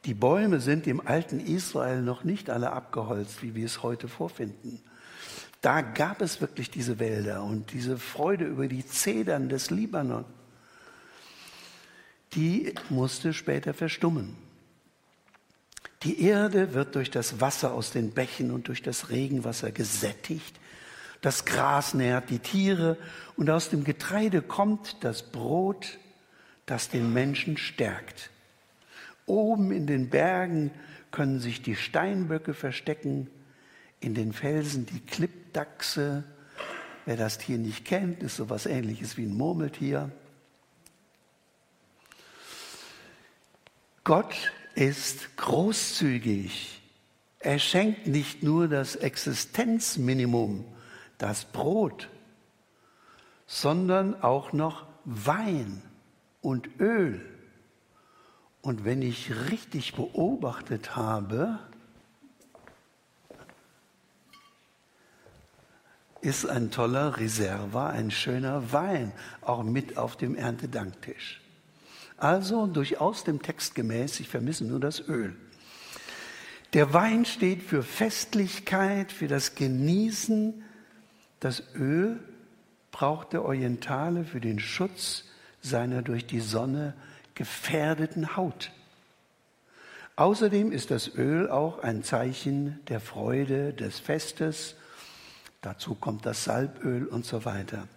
Die 0.07 0.15
Bäume 0.15 0.61
sind 0.61 0.87
im 0.87 1.07
alten 1.07 1.41
Israel 1.41 2.01
noch 2.01 2.25
nicht 2.25 2.49
alle 2.49 2.73
abgeholzt, 2.73 3.43
wie 3.43 3.55
wir 3.55 3.67
es 3.67 3.83
heute 3.83 4.09
vorfinden. 4.09 4.81
Da 5.61 5.83
gab 5.83 6.23
es 6.23 6.41
wirklich 6.41 6.71
diese 6.71 6.99
Wälder 6.99 7.43
und 7.43 7.73
diese 7.73 7.99
Freude 7.99 8.47
über 8.47 8.67
die 8.67 8.87
Zedern 8.87 9.51
des 9.51 9.71
Libanon. 9.71 10.25
Die 12.33 12.75
musste 12.89 13.35
später 13.35 13.75
verstummen. 13.75 14.37
Die 16.03 16.23
Erde 16.23 16.73
wird 16.73 16.95
durch 16.95 17.11
das 17.11 17.43
Wasser 17.43 17.75
aus 17.75 17.91
den 17.91 18.13
Bächen 18.13 18.53
und 18.53 18.69
durch 18.69 18.81
das 18.81 19.11
Regenwasser 19.11 19.71
gesättigt. 19.71 20.59
Das 21.21 21.45
Gras 21.45 21.93
nährt 21.93 22.31
die 22.31 22.39
Tiere 22.39 22.97
und 23.37 23.51
aus 23.51 23.69
dem 23.69 23.85
Getreide 23.85 24.41
kommt 24.41 25.05
das 25.05 25.23
Brot, 25.23 25.99
das 26.71 26.89
den 26.89 27.13
Menschen 27.13 27.57
stärkt. 27.57 28.31
Oben 29.27 29.73
in 29.73 29.89
den 29.89 30.09
Bergen 30.09 30.71
können 31.11 31.41
sich 31.41 31.63
die 31.63 31.75
Steinböcke 31.75 32.55
verstecken, 32.55 33.29
in 33.99 34.15
den 34.15 34.33
Felsen 34.33 34.87
die 34.87 35.01
Klippdachse. 35.01 36.23
Wer 37.07 37.17
das 37.17 37.39
Tier 37.39 37.59
nicht 37.59 37.85
kennt, 37.85 38.23
ist 38.23 38.37
so 38.37 38.45
etwas 38.45 38.67
ähnliches 38.67 39.17
wie 39.17 39.25
ein 39.25 39.37
Murmeltier. 39.37 40.13
Gott 44.05 44.53
ist 44.77 45.37
großzügig. 45.39 46.83
Er 47.41 47.59
schenkt 47.59 48.07
nicht 48.07 48.45
nur 48.45 48.69
das 48.69 48.95
Existenzminimum, 48.95 50.65
das 51.19 51.47
Brot, 51.47 52.09
sondern 53.49 54.23
auch 54.23 54.53
noch 54.53 54.87
Wein 55.05 55.83
und 56.41 56.81
Öl. 56.81 57.21
Und 58.63 58.85
wenn 58.85 59.03
ich 59.03 59.33
richtig 59.51 59.95
beobachtet 59.95 60.97
habe, 60.97 61.59
ist 66.21 66.47
ein 66.47 66.71
toller 66.71 67.17
Reserva, 67.17 67.89
ein 67.89 68.11
schöner 68.11 68.73
Wein, 68.73 69.13
auch 69.41 69.63
mit 69.63 69.97
auf 69.97 70.17
dem 70.17 70.35
Erntedanktisch. 70.35 71.41
Also 72.19 72.67
durchaus 72.67 73.25
dem 73.25 73.41
Text 73.41 73.75
gemäß, 73.75 74.21
ich 74.21 74.29
vermisse 74.29 74.65
nur 74.67 74.81
das 74.81 75.01
Öl. 75.01 75.35
Der 76.75 76.93
Wein 76.93 77.25
steht 77.25 77.63
für 77.63 77.83
Festlichkeit, 77.83 79.11
für 79.11 79.27
das 79.27 79.55
Genießen. 79.55 80.63
Das 81.41 81.63
Öl 81.75 82.21
braucht 82.93 83.33
der 83.33 83.45
Orientale 83.45 84.25
für 84.25 84.41
den 84.41 84.61
Schutz 84.61 85.25
seiner 85.63 86.03
durch 86.03 86.27
die 86.27 86.41
Sonne 86.41 86.95
gefährdeten 87.35 88.37
Haut. 88.37 88.71
Außerdem 90.17 90.73
ist 90.73 90.91
das 90.91 91.15
Öl 91.15 91.49
auch 91.49 91.79
ein 91.83 92.03
Zeichen 92.03 92.79
der 92.89 93.01
Freude 93.01 93.73
des 93.73 93.99
Festes. 93.99 94.77
Dazu 95.63 95.95
kommt 95.95 96.27
das 96.27 96.45
Salböl 96.45 97.07
und 97.07 97.25
so 97.25 97.45
weiter. 97.45 97.89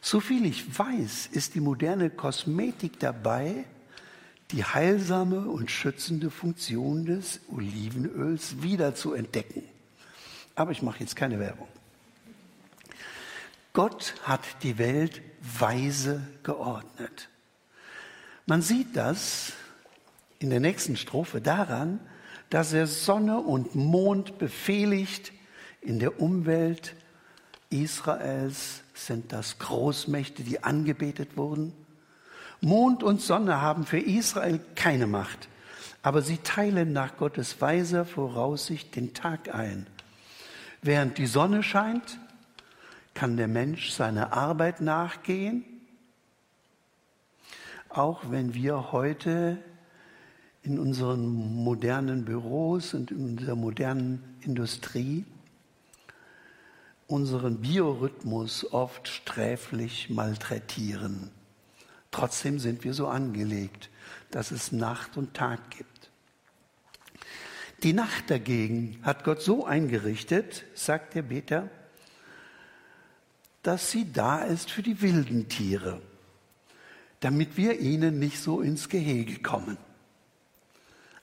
Soviel 0.00 0.46
ich 0.46 0.78
weiß, 0.78 1.26
ist 1.32 1.54
die 1.54 1.60
moderne 1.60 2.10
Kosmetik 2.10 2.98
dabei, 3.00 3.64
die 4.52 4.64
heilsame 4.64 5.40
und 5.40 5.70
schützende 5.70 6.30
Funktion 6.30 7.04
des 7.04 7.40
Olivenöls 7.52 8.62
wieder 8.62 8.94
zu 8.94 9.14
entdecken. 9.14 9.64
Aber 10.54 10.70
ich 10.70 10.80
mache 10.80 11.00
jetzt 11.00 11.16
keine 11.16 11.40
Werbung. 11.40 11.68
Gott 13.76 14.14
hat 14.22 14.40
die 14.62 14.78
Welt 14.78 15.20
weise 15.42 16.22
geordnet. 16.42 17.28
Man 18.46 18.62
sieht 18.62 18.96
das 18.96 19.52
in 20.38 20.48
der 20.48 20.60
nächsten 20.60 20.96
Strophe 20.96 21.42
daran, 21.42 22.00
dass 22.48 22.72
er 22.72 22.86
Sonne 22.86 23.38
und 23.38 23.74
Mond 23.74 24.38
befehligt, 24.38 25.30
in 25.82 25.98
der 25.98 26.22
Umwelt 26.22 26.94
Israels 27.68 28.80
sind 28.94 29.34
das 29.34 29.58
Großmächte, 29.58 30.42
die 30.42 30.64
angebetet 30.64 31.36
wurden. 31.36 31.74
Mond 32.62 33.02
und 33.02 33.20
Sonne 33.20 33.60
haben 33.60 33.84
für 33.84 34.00
Israel 34.00 34.58
keine 34.74 35.06
Macht, 35.06 35.50
aber 36.00 36.22
sie 36.22 36.38
teilen 36.38 36.94
nach 36.94 37.18
Gottes 37.18 37.60
weiser 37.60 38.06
Voraussicht 38.06 38.96
den 38.96 39.12
Tag 39.12 39.54
ein. 39.54 39.86
Während 40.80 41.18
die 41.18 41.26
Sonne 41.26 41.62
scheint, 41.62 42.18
kann 43.16 43.38
der 43.38 43.48
Mensch 43.48 43.90
seiner 43.90 44.34
Arbeit 44.34 44.82
nachgehen, 44.82 45.64
auch 47.88 48.30
wenn 48.30 48.52
wir 48.52 48.92
heute 48.92 49.56
in 50.62 50.78
unseren 50.78 51.24
modernen 51.64 52.26
Büros 52.26 52.92
und 52.92 53.10
in 53.10 53.30
unserer 53.30 53.56
modernen 53.56 54.22
Industrie 54.42 55.24
unseren 57.06 57.60
Biorhythmus 57.60 58.72
oft 58.72 59.08
sträflich 59.08 60.10
malträtieren. 60.10 61.30
Trotzdem 62.10 62.58
sind 62.58 62.84
wir 62.84 62.92
so 62.92 63.06
angelegt, 63.06 63.88
dass 64.30 64.50
es 64.50 64.72
Nacht 64.72 65.16
und 65.16 65.32
Tag 65.32 65.70
gibt. 65.70 66.10
Die 67.82 67.92
Nacht 67.92 68.28
dagegen 68.28 68.98
hat 69.02 69.24
Gott 69.24 69.40
so 69.40 69.64
eingerichtet, 69.64 70.64
sagt 70.74 71.14
der 71.14 71.22
Beter, 71.22 71.70
dass 73.66 73.90
sie 73.90 74.12
da 74.12 74.42
ist 74.42 74.70
für 74.70 74.82
die 74.82 75.02
wilden 75.02 75.48
Tiere, 75.48 76.00
damit 77.18 77.56
wir 77.56 77.80
ihnen 77.80 78.20
nicht 78.20 78.38
so 78.38 78.60
ins 78.60 78.88
Gehege 78.88 79.42
kommen. 79.42 79.76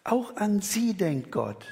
Auch 0.04 0.36
an 0.36 0.60
sie 0.60 0.94
denkt 0.94 1.32
Gott. 1.32 1.66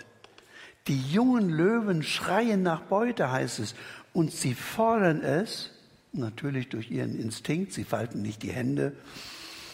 Die 0.88 1.02
jungen 1.12 1.50
Löwen 1.50 2.04
schreien 2.04 2.64
nach 2.64 2.84
Beute, 2.84 3.32
heißt 3.32 3.60
es, 3.60 3.76
und 4.14 4.32
sie 4.32 4.54
fordern 4.54 5.22
es, 5.22 5.72
natürlich 6.14 6.70
durch 6.70 6.90
ihren 6.90 7.20
Instinkt, 7.20 7.74
sie 7.74 7.84
falten 7.84 8.22
nicht 8.22 8.42
die 8.42 8.54
Hände, 8.54 8.94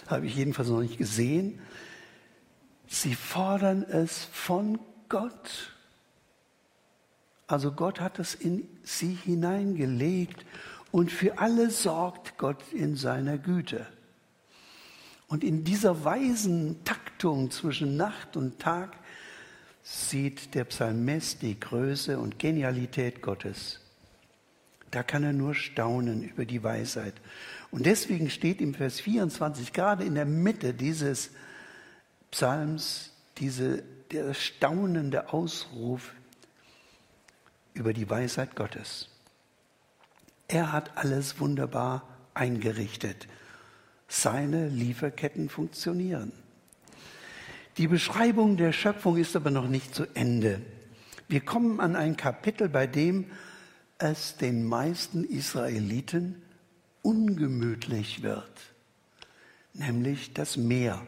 habe 0.08 0.26
ich 0.26 0.36
jedenfalls 0.36 0.70
noch 0.70 0.82
nicht 0.82 0.98
gesehen, 0.98 1.60
sie 2.88 3.14
fordern 3.14 3.84
es 3.84 4.24
von 4.24 4.80
Gott. 5.10 5.76
Also 7.46 7.72
Gott 7.72 8.02
hat 8.02 8.18
es 8.18 8.34
in 8.34 8.68
sie 8.84 9.14
hineingelegt 9.14 10.44
und 10.92 11.12
für 11.12 11.38
alle 11.40 11.70
sorgt 11.70 12.38
Gott 12.38 12.64
in 12.72 12.96
seiner 12.96 13.38
Güte. 13.38 13.86
Und 15.28 15.44
in 15.44 15.64
dieser 15.64 16.06
weisen 16.06 16.84
Taktung 16.86 17.52
zwischen 17.52 17.98
Nacht 17.98 18.38
und 18.38 18.60
Tag 18.60 18.98
sieht 19.84 20.56
der 20.56 20.66
Psalmist 20.66 21.42
die 21.42 21.60
Größe 21.60 22.18
und 22.18 22.40
Genialität 22.40 23.22
Gottes. 23.22 23.82
Da 24.92 25.04
kann 25.04 25.24
er 25.24 25.34
nur 25.34 25.54
staunen 25.54 26.24
über 26.24 26.46
die 26.46 26.64
Weisheit. 26.64 27.14
Und 27.72 27.86
deswegen 27.86 28.30
steht 28.30 28.62
im 28.62 28.74
Vers 28.74 29.02
24 29.02 29.74
gerade 29.74 30.06
in 30.06 30.16
der 30.16 30.26
Mitte 30.26 30.74
dieses 30.74 31.32
Psalms 32.32 33.12
diese, 33.38 33.84
der 34.12 34.34
staunende 34.34 35.34
Ausruf 35.34 36.14
über 37.74 37.94
die 37.94 38.10
Weisheit 38.10 38.56
Gottes. 38.56 39.10
Er 40.48 40.72
hat 40.72 40.98
alles 40.98 41.40
wunderbar 41.40 42.08
eingerichtet. 42.34 43.28
Seine 44.08 44.70
Lieferketten 44.70 45.50
funktionieren. 45.50 46.32
Die 47.78 47.88
Beschreibung 47.88 48.58
der 48.58 48.72
Schöpfung 48.72 49.18
ist 49.18 49.36
aber 49.36 49.52
noch 49.52 49.68
nicht 49.68 49.94
zu 49.94 50.06
Ende. 50.14 50.62
Wir 51.28 51.42
kommen 51.42 51.80
an 51.80 51.96
ein 51.96 52.16
Kapitel, 52.16 52.70
bei 52.70 52.88
dem 52.88 53.26
es 53.98 54.38
den 54.38 54.64
meisten 54.64 55.24
Israeliten 55.26 56.42
ungemütlich 57.02 58.24
wird, 58.24 58.52
nämlich 59.74 60.34
das 60.34 60.56
Meer. 60.56 61.06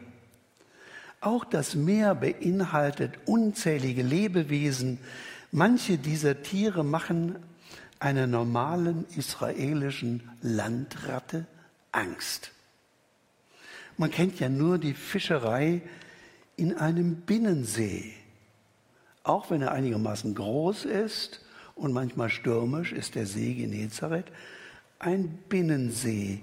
Auch 1.20 1.44
das 1.44 1.74
Meer 1.74 2.14
beinhaltet 2.14 3.14
unzählige 3.26 4.02
Lebewesen. 4.02 4.98
Manche 5.52 5.98
dieser 5.98 6.42
Tiere 6.42 6.84
machen 6.84 7.36
einer 8.00 8.26
normalen 8.26 9.06
israelischen 9.16 10.28
Landratte 10.40 11.46
Angst. 11.92 12.50
Man 13.96 14.10
kennt 14.10 14.40
ja 14.40 14.48
nur 14.48 14.78
die 14.78 14.94
Fischerei 14.94 15.82
in 16.56 16.76
einem 16.76 17.14
Binnensee. 17.16 18.14
Auch 19.22 19.50
wenn 19.50 19.60
er 19.60 19.72
einigermaßen 19.72 20.34
groß 20.34 20.86
ist 20.86 21.42
und 21.74 21.92
manchmal 21.92 22.30
stürmisch, 22.30 22.92
ist 22.92 23.14
der 23.14 23.26
See 23.26 23.52
Genezareth 23.54 24.32
ein 24.98 25.28
Binnensee. 25.48 26.40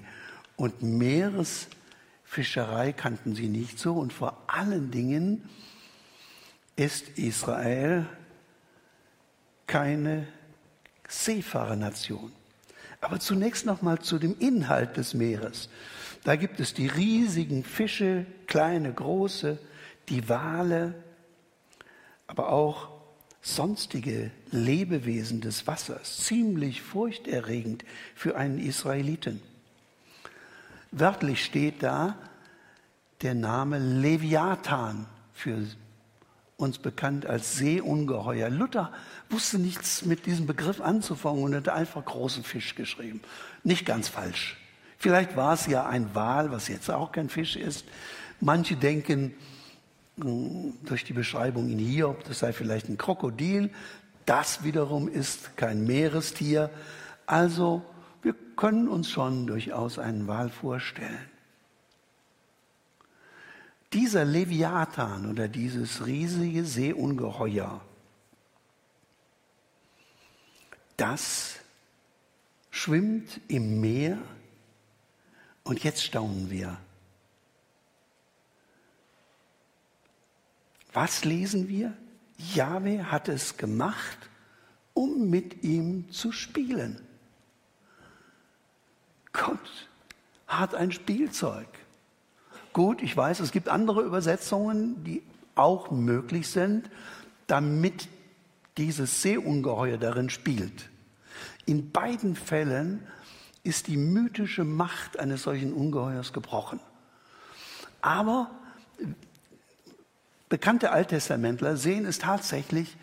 Und 0.55 0.83
Meeresfischerei 0.83 2.93
kannten 2.93 3.33
sie 3.33 3.47
nicht 3.47 3.79
so. 3.79 3.93
Und 3.93 4.13
vor 4.13 4.43
allen 4.47 4.91
Dingen 4.91 5.49
ist 6.75 7.17
Israel 7.17 8.05
keine 9.65 10.27
Seefahrernation. 11.07 12.31
Aber 13.01 13.19
zunächst 13.19 13.65
noch 13.65 13.81
mal 13.81 13.99
zu 13.99 14.19
dem 14.19 14.37
Inhalt 14.39 14.97
des 14.97 15.13
Meeres. 15.13 15.69
Da 16.23 16.35
gibt 16.35 16.59
es 16.59 16.73
die 16.73 16.87
riesigen 16.87 17.63
Fische, 17.63 18.25
kleine, 18.47 18.91
große, 18.91 19.59
die 20.09 20.27
Wale, 20.29 20.95
aber 22.25 22.51
auch 22.51 22.89
sonstige 23.41 24.31
Lebewesen 24.51 25.41
des 25.41 25.67
Wassers. 25.67 26.17
Ziemlich 26.17 26.81
furchterregend 26.81 27.85
für 28.15 28.35
einen 28.35 28.59
Israeliten. 28.59 29.41
Wörtlich 30.91 31.43
steht 31.43 31.83
da 31.83 32.17
der 33.21 33.35
Name 33.35 33.79
Leviathan 33.79 35.05
für 35.33 35.65
uns 36.57 36.79
bekannt 36.79 37.27
als 37.27 37.55
Seeungeheuer. 37.55 38.49
Luther 38.49 38.91
wusste 39.29 39.59
nichts 39.59 40.03
mit 40.05 40.25
diesem 40.25 40.47
Begriff 40.47 40.81
anzufangen 40.81 41.43
und 41.43 41.55
hat 41.55 41.69
einfach 41.69 42.03
großen 42.03 42.43
Fisch 42.43 42.73
geschrieben. 42.73 43.21
Nicht 43.63 43.85
ganz 43.85 44.07
falsch. 44.07 44.57
Vielleicht 44.97 45.37
war 45.37 45.53
es 45.53 45.67
ja 45.67 45.85
ein 45.85 46.15
Wal, 46.15 46.51
was 46.51 46.67
jetzt 46.67 46.89
auch 46.89 47.11
kein 47.11 47.29
Fisch 47.29 47.55
ist. 47.55 47.85
Manche 48.39 48.75
denken 48.75 49.35
hm, 50.19 50.73
durch 50.83 51.03
die 51.03 51.13
Beschreibung 51.13 51.69
in 51.69 51.77
Hiob, 51.77 52.23
das 52.23 52.39
sei 52.39 52.51
vielleicht 52.53 52.89
ein 52.89 52.97
Krokodil. 52.97 53.69
Das 54.25 54.63
wiederum 54.63 55.07
ist 55.07 55.55
kein 55.57 55.85
Meerestier. 55.85 56.71
Also 57.27 57.83
wir 58.23 58.33
können 58.55 58.87
uns 58.87 59.11
schon 59.11 59.45
durchaus 59.45 59.99
einen 59.99 60.27
Wal 60.27 60.49
vorstellen. 60.49 61.36
Dieser 63.93 64.25
Leviathan 64.25 65.29
oder 65.29 65.47
dieses 65.47 66.05
riesige 66.05 66.65
Seeungeheuer, 66.65 67.81
das 70.97 71.55
schwimmt 72.71 73.39
im 73.47 73.79
Meer 73.79 74.17
und 75.63 75.83
jetzt 75.83 76.03
staunen 76.03 76.49
wir. 76.49 76.77
Was 80.93 81.25
lesen 81.25 81.67
wir? 81.67 81.95
Jahwe 82.37 83.11
hat 83.11 83.29
es 83.29 83.57
gemacht, 83.57 84.17
um 84.93 85.29
mit 85.29 85.63
ihm 85.63 86.11
zu 86.11 86.31
spielen. 86.31 86.99
Gott 89.31 89.87
hat 90.47 90.73
ein 90.73 90.91
Spielzeug. 90.91 91.67
Gut, 92.77 93.01
ich 93.01 93.17
weiß, 93.17 93.39
es 93.39 93.51
gibt 93.51 93.69
andere 93.69 94.03
Übersetzungen, 94.03 95.03
die 95.03 95.23
auch 95.55 95.89
möglich 95.89 96.47
sind, 96.47 96.91
damit 97.47 98.07
dieses 98.77 99.23
Seeungeheuer 99.23 99.97
darin 99.97 100.29
spielt. 100.29 100.87
In 101.65 101.91
beiden 101.91 102.35
Fällen 102.35 103.01
ist 103.63 103.87
die 103.87 103.97
mythische 103.97 104.63
Macht 104.63 105.17
eines 105.17 105.41
solchen 105.41 105.73
Ungeheuers 105.73 106.33
gebrochen. 106.33 106.79
Aber 108.03 108.51
bekannte 110.47 110.91
Alttestamentler 110.91 111.77
sehen 111.77 112.05
es 112.05 112.19
tatsächlich 112.19 112.95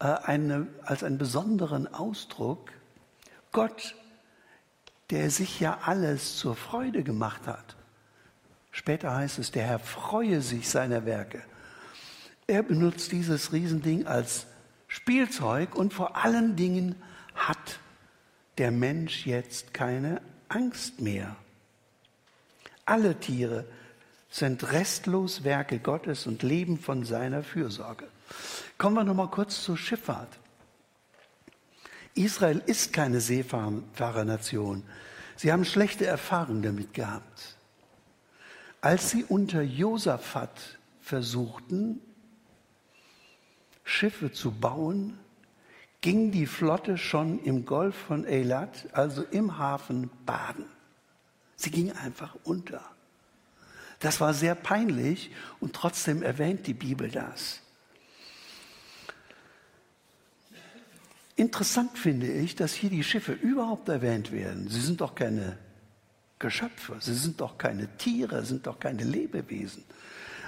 äh, 0.00 0.06
eine, 0.06 0.66
als 0.82 1.04
einen 1.04 1.18
besonderen 1.18 1.86
Ausdruck. 1.94 2.72
Gott, 3.52 3.94
der 5.10 5.30
sich 5.30 5.60
ja 5.60 5.78
alles 5.84 6.36
zur 6.36 6.56
Freude 6.56 7.04
gemacht 7.04 7.46
hat, 7.46 7.77
Später 8.78 9.12
heißt 9.12 9.40
es, 9.40 9.50
der 9.50 9.64
Herr 9.64 9.80
freue 9.80 10.40
sich 10.40 10.68
seiner 10.68 11.04
Werke. 11.04 11.42
Er 12.46 12.62
benutzt 12.62 13.10
dieses 13.10 13.52
Riesending 13.52 14.06
als 14.06 14.46
Spielzeug 14.86 15.74
und 15.74 15.92
vor 15.92 16.16
allen 16.16 16.54
Dingen 16.54 16.94
hat 17.34 17.80
der 18.56 18.70
Mensch 18.70 19.26
jetzt 19.26 19.74
keine 19.74 20.22
Angst 20.48 21.00
mehr. 21.00 21.34
Alle 22.84 23.18
Tiere 23.18 23.64
sind 24.30 24.70
restlos 24.70 25.42
Werke 25.42 25.80
Gottes 25.80 26.28
und 26.28 26.44
leben 26.44 26.78
von 26.78 27.04
seiner 27.04 27.42
Fürsorge. 27.42 28.06
Kommen 28.78 28.94
wir 28.94 29.02
noch 29.02 29.14
mal 29.14 29.26
kurz 29.28 29.60
zur 29.60 29.76
Schifffahrt. 29.76 30.38
Israel 32.14 32.62
ist 32.64 32.92
keine 32.92 33.20
Seefahrernation. 33.20 34.84
Sie 35.34 35.50
haben 35.50 35.64
schlechte 35.64 36.06
Erfahrungen 36.06 36.62
damit 36.62 36.94
gehabt. 36.94 37.57
Als 38.80 39.10
sie 39.10 39.24
unter 39.24 39.62
Josaphat 39.62 40.78
versuchten, 41.00 42.00
Schiffe 43.82 44.32
zu 44.32 44.52
bauen, 44.52 45.18
ging 46.00 46.30
die 46.30 46.46
Flotte 46.46 46.96
schon 46.96 47.42
im 47.42 47.64
Golf 47.64 47.96
von 47.96 48.24
Eilat, 48.24 48.88
also 48.92 49.22
im 49.22 49.58
Hafen, 49.58 50.10
baden. 50.24 50.66
Sie 51.56 51.70
ging 51.70 51.90
einfach 51.92 52.36
unter. 52.44 52.84
Das 53.98 54.20
war 54.20 54.32
sehr 54.32 54.54
peinlich 54.54 55.32
und 55.58 55.74
trotzdem 55.74 56.22
erwähnt 56.22 56.68
die 56.68 56.74
Bibel 56.74 57.10
das. 57.10 57.60
Interessant 61.34 61.98
finde 61.98 62.30
ich, 62.30 62.54
dass 62.54 62.74
hier 62.74 62.90
die 62.90 63.02
Schiffe 63.02 63.32
überhaupt 63.32 63.88
erwähnt 63.88 64.30
werden. 64.30 64.68
Sie 64.68 64.80
sind 64.80 65.00
doch 65.00 65.14
keine 65.14 65.58
Geschöpfe. 66.38 66.96
Sie 67.00 67.14
sind 67.14 67.40
doch 67.40 67.58
keine 67.58 67.88
Tiere, 67.96 68.44
sind 68.44 68.66
doch 68.66 68.78
keine 68.78 69.04
Lebewesen. 69.04 69.84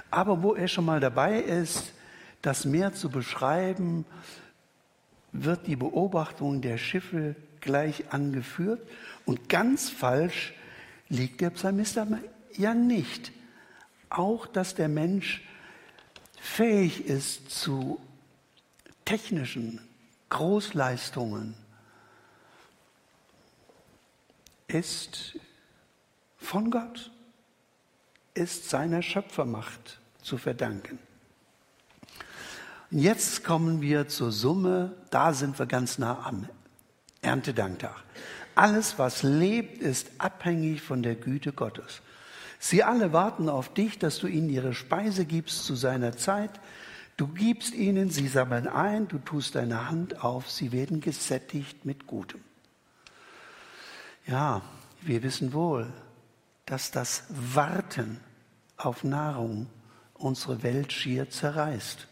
Aber 0.09 0.41
wo 0.43 0.55
er 0.55 0.67
schon 0.67 0.85
mal 0.85 0.99
dabei 0.99 1.39
ist, 1.39 1.93
das 2.41 2.65
Meer 2.65 2.93
zu 2.93 3.09
beschreiben, 3.09 4.05
wird 5.31 5.67
die 5.67 5.75
Beobachtung 5.75 6.61
der 6.61 6.77
Schiffe 6.77 7.35
gleich 7.61 8.11
angeführt. 8.11 8.81
Und 9.25 9.49
ganz 9.49 9.89
falsch 9.89 10.53
liegt 11.09 11.41
der 11.41 11.51
Psalmist 11.51 11.99
ja 12.57 12.73
nicht. 12.73 13.31
Auch, 14.09 14.47
dass 14.47 14.75
der 14.75 14.89
Mensch 14.89 15.43
fähig 16.39 17.05
ist 17.05 17.51
zu 17.51 18.01
technischen 19.05 19.79
Großleistungen, 20.29 21.53
ist 24.67 25.37
von 26.41 26.71
Gott, 26.71 27.11
ist 28.33 28.69
seiner 28.69 29.01
Schöpfermacht 29.01 29.99
zu 30.21 30.37
verdanken. 30.37 30.99
Und 32.89 32.99
jetzt 32.99 33.43
kommen 33.45 33.81
wir 33.81 34.09
zur 34.09 34.31
Summe, 34.33 34.91
da 35.11 35.33
sind 35.33 35.57
wir 35.59 35.65
ganz 35.65 35.97
nah 35.97 36.25
am 36.25 36.49
Erntedanktag. 37.21 38.03
Alles, 38.55 38.99
was 38.99 39.23
lebt, 39.23 39.81
ist 39.81 40.11
abhängig 40.17 40.81
von 40.81 41.03
der 41.03 41.15
Güte 41.15 41.53
Gottes. 41.53 42.01
Sie 42.59 42.83
alle 42.83 43.13
warten 43.13 43.47
auf 43.47 43.73
dich, 43.73 43.97
dass 43.97 44.19
du 44.19 44.27
ihnen 44.27 44.49
ihre 44.49 44.73
Speise 44.73 45.25
gibst 45.25 45.63
zu 45.63 45.75
seiner 45.75 46.17
Zeit. 46.17 46.59
Du 47.17 47.27
gibst 47.27 47.73
ihnen, 47.73 48.09
sie 48.09 48.27
sammeln 48.27 48.67
ein, 48.67 49.07
du 49.07 49.19
tust 49.19 49.55
deine 49.55 49.89
Hand 49.89 50.23
auf, 50.23 50.49
sie 50.49 50.71
werden 50.71 51.01
gesättigt 51.01 51.85
mit 51.85 52.07
Gutem. 52.07 52.41
Ja, 54.27 54.61
wir 55.01 55.23
wissen 55.23 55.53
wohl, 55.53 55.91
dass 56.71 56.89
das 56.89 57.25
Warten 57.27 58.21
auf 58.77 59.03
Nahrung 59.03 59.67
unsere 60.13 60.63
Welt 60.63 60.93
schier 60.93 61.29
zerreißt. 61.29 62.07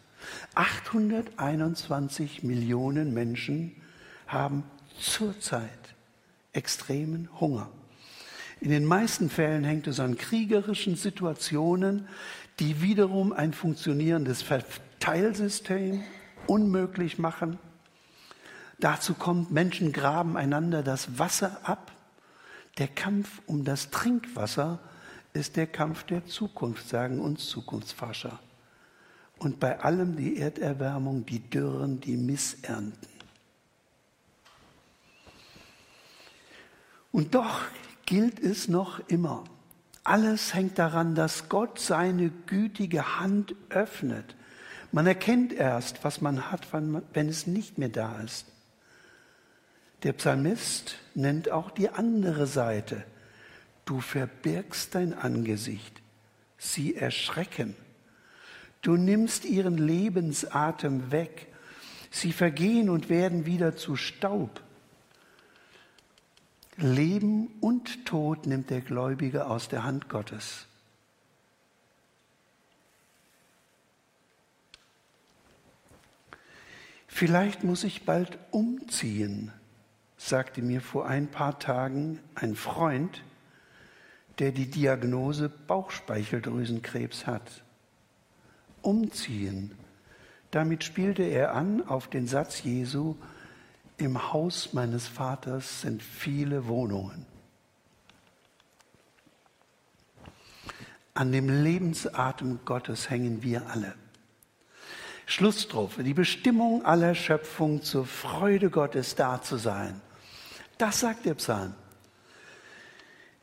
821 0.54 2.44
Millionen 2.44 3.14
Menschen 3.14 3.74
haben 4.28 4.66
zurzeit 5.00 5.96
extremen 6.52 7.30
Hunger. 7.40 7.70
In 8.60 8.72
den 8.72 8.84
meisten 8.84 9.30
Fällen 9.30 9.64
hängt 9.64 9.88
es 9.88 10.02
an 10.02 10.18
kriegerischen 10.18 10.98
Situationen, 10.98 12.10
die 12.60 12.82
wiederum 12.82 13.32
ein 13.32 13.54
funktionierendes 13.54 14.42
Verteilsystem 14.42 16.04
unmöglich 16.48 17.18
machen. 17.18 17.60
Dazu 18.78 19.14
kommt, 19.14 19.52
Menschen 19.52 19.94
graben 19.94 20.36
einander 20.36 20.84
das 20.84 21.18
Wasser 21.18 21.62
ab. 21.64 21.94
Der 22.78 22.88
Kampf 22.88 23.42
um 23.46 23.64
das 23.66 23.90
Trinkwasser 23.90 24.80
ist 25.34 25.58
der 25.58 25.68
Kampf 25.68 26.04
der 26.04 26.26
Zukunft, 26.26 26.88
sagen 26.88 27.20
uns 27.20 27.48
Zukunftsforscher. 27.48 28.40
Und 29.38 29.60
bei 29.60 29.80
allem 29.80 30.16
die 30.16 30.38
Erderwärmung, 30.38 31.26
die 31.26 31.40
Dürren, 31.40 32.00
die 32.02 32.18
Missernten. 32.18 33.08
Und 37.12 37.36
doch 37.36 37.62
gilt 38.06 38.40
es 38.40 38.68
noch 38.68 39.00
immer. 39.08 39.44
Alles 40.04 40.54
hängt 40.54 40.80
daran, 40.80 41.16
dass 41.16 41.50
Gott 41.50 41.80
seine 41.80 42.30
gütige 42.30 43.20
Hand 43.20 43.56
öffnet. 43.70 44.36
Man 44.92 45.06
erkennt 45.06 45.54
erst, 45.54 46.04
was 46.04 46.22
man 46.22 46.52
hat, 46.52 46.68
wenn 46.74 47.30
es 47.30 47.48
nicht 47.48 47.78
mehr 47.78 47.90
da 47.90 48.20
ist. 48.22 48.46
Der 50.04 50.14
Psalmist 50.14 50.96
nennt 51.14 51.52
auch 51.52 51.72
die 51.72 51.90
andere 51.90 52.48
Seite. 52.48 53.04
Du 53.86 54.00
verbirgst 54.00 54.96
dein 54.96 55.14
Angesicht, 55.14 56.02
sie 56.58 56.96
erschrecken. 56.96 57.76
Du 58.82 58.96
nimmst 58.96 59.44
ihren 59.44 59.78
Lebensatem 59.78 61.12
weg, 61.12 61.48
sie 62.12 62.32
vergehen 62.32 62.90
und 62.90 63.10
werden 63.10 63.46
wieder 63.46 63.76
zu 63.76 63.98
Staub. 63.98 64.62
Leben 66.78 67.48
und 67.60 68.06
Tod 68.06 68.46
nimmt 68.46 68.70
der 68.70 68.80
Gläubige 68.80 69.48
aus 69.48 69.68
der 69.68 69.84
Hand 69.84 70.08
Gottes. 70.08 70.66
Vielleicht 77.08 77.66
muss 77.66 77.84
ich 77.84 78.06
bald 78.06 78.38
umziehen, 78.52 79.52
sagte 80.20 80.62
mir 80.62 80.82
vor 80.82 81.08
ein 81.08 81.28
paar 81.28 81.60
Tagen 81.60 82.20
ein 82.36 82.56
Freund, 82.56 83.24
der 84.38 84.52
die 84.52 84.70
Diagnose 84.70 85.50
Bauchspeicheldrüsenkrebs 85.50 87.26
hat. 87.26 87.64
Umziehen. 88.82 89.76
Damit 90.52 90.84
spielte 90.84 91.24
er 91.24 91.54
an 91.54 91.88
auf 91.88 92.10
den 92.10 92.28
Satz 92.28 92.64
Jesu, 92.64 93.16
im 93.98 94.32
Haus 94.32 94.74
meines 94.74 95.08
Vaters 95.08 95.82
sind 95.82 96.04
viele 96.04 96.68
Wohnungen. 96.68 97.26
An 101.14 101.32
dem 101.32 101.50
Lebensatem 101.50 102.60
Gottes 102.66 103.10
hängen 103.10 103.42
wir 103.42 103.68
alle. 103.70 103.96
Schlussstrophe, 105.26 106.04
die 106.04 106.14
Bestimmung 106.14 106.86
aller 106.86 107.14
Schöpfung 107.14 107.84
zur 107.84 108.06
Freude 108.06 108.70
Gottes 108.70 109.16
da 109.16 109.42
zu 109.42 109.58
sein. 109.58 110.02
Das 110.80 111.02
sagt 111.02 111.28
der 111.28 111.36
Psalm. 111.36 111.76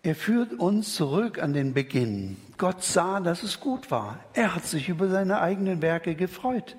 Er 0.03 0.17
führt 0.17 0.55
uns 0.55 0.95
zurück 0.95 1.41
an 1.41 1.53
den 1.53 1.73
Beginn. 1.75 2.37
Gott 2.59 2.83
sah, 2.83 3.21
dass 3.21 3.45
es 3.45 3.61
gut 3.61 3.93
war. 3.93 4.19
Er 4.35 4.57
hat 4.57 4.65
sich 4.65 4.89
über 4.89 5.09
seine 5.09 5.41
eigenen 5.41 5.83
Werke 5.83 6.17
gefreut. 6.17 6.77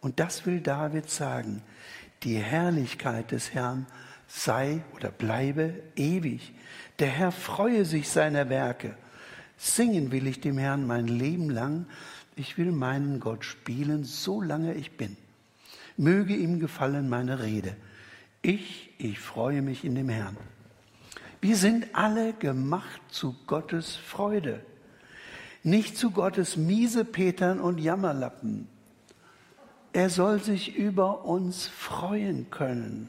Und 0.00 0.18
das 0.20 0.46
will 0.46 0.60
David 0.60 1.10
sagen 1.10 1.62
die 2.22 2.38
Herrlichkeit 2.38 3.30
des 3.30 3.52
Herrn 3.54 3.86
sei 4.26 4.82
oder 4.94 5.10
bleibe 5.10 5.74
ewig. 5.94 6.52
Der 6.98 7.08
Herr 7.08 7.32
freue 7.32 7.84
sich 7.84 8.08
seiner 8.08 8.48
Werke. 8.48 8.96
Singen 9.56 10.10
will 10.10 10.26
ich 10.26 10.40
dem 10.40 10.58
Herrn 10.58 10.86
mein 10.86 11.06
Leben 11.06 11.50
lang. 11.50 11.86
Ich 12.34 12.58
will 12.58 12.72
meinen 12.72 13.20
Gott 13.20 13.44
spielen, 13.44 14.04
solange 14.04 14.74
ich 14.74 14.96
bin. 14.96 15.16
Möge 15.96 16.34
ihm 16.34 16.60
gefallen 16.60 17.08
meine 17.08 17.42
Rede. 17.42 17.76
Ich, 18.42 18.85
ich 18.98 19.18
freue 19.18 19.62
mich 19.62 19.84
in 19.84 19.94
dem 19.94 20.08
Herrn. 20.08 20.36
Wir 21.40 21.56
sind 21.56 21.94
alle 21.94 22.32
gemacht 22.32 23.00
zu 23.08 23.36
Gottes 23.46 23.96
Freude, 23.96 24.64
nicht 25.62 25.96
zu 25.96 26.10
Gottes 26.10 26.56
Miesepetern 26.56 27.60
und 27.60 27.78
Jammerlappen. 27.78 28.68
Er 29.92 30.10
soll 30.10 30.42
sich 30.42 30.76
über 30.76 31.24
uns 31.24 31.66
freuen 31.66 32.50
können. 32.50 33.08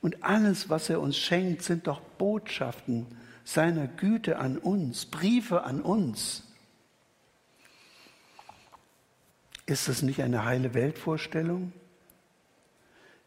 Und 0.00 0.22
alles, 0.22 0.68
was 0.68 0.90
er 0.90 1.00
uns 1.00 1.16
schenkt, 1.16 1.62
sind 1.62 1.86
doch 1.86 2.00
Botschaften 2.00 3.06
seiner 3.44 3.86
Güte 3.86 4.38
an 4.38 4.58
uns, 4.58 5.06
Briefe 5.06 5.64
an 5.64 5.80
uns. 5.80 6.44
Ist 9.66 9.88
das 9.88 10.02
nicht 10.02 10.22
eine 10.22 10.44
heile 10.44 10.74
Weltvorstellung? 10.74 11.72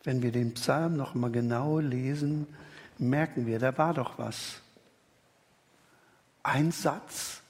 Wenn 0.04 0.22
wir 0.22 0.32
den 0.32 0.54
Psalm 0.54 0.98
noch 0.98 1.14
mal 1.14 1.32
genau 1.32 1.80
lesen, 1.80 2.48
merken 2.98 3.46
wir, 3.46 3.60
da 3.60 3.78
war 3.78 3.94
doch 3.94 4.18
was. 4.18 4.62
Ein 6.44 6.72
Satz, 6.72 7.42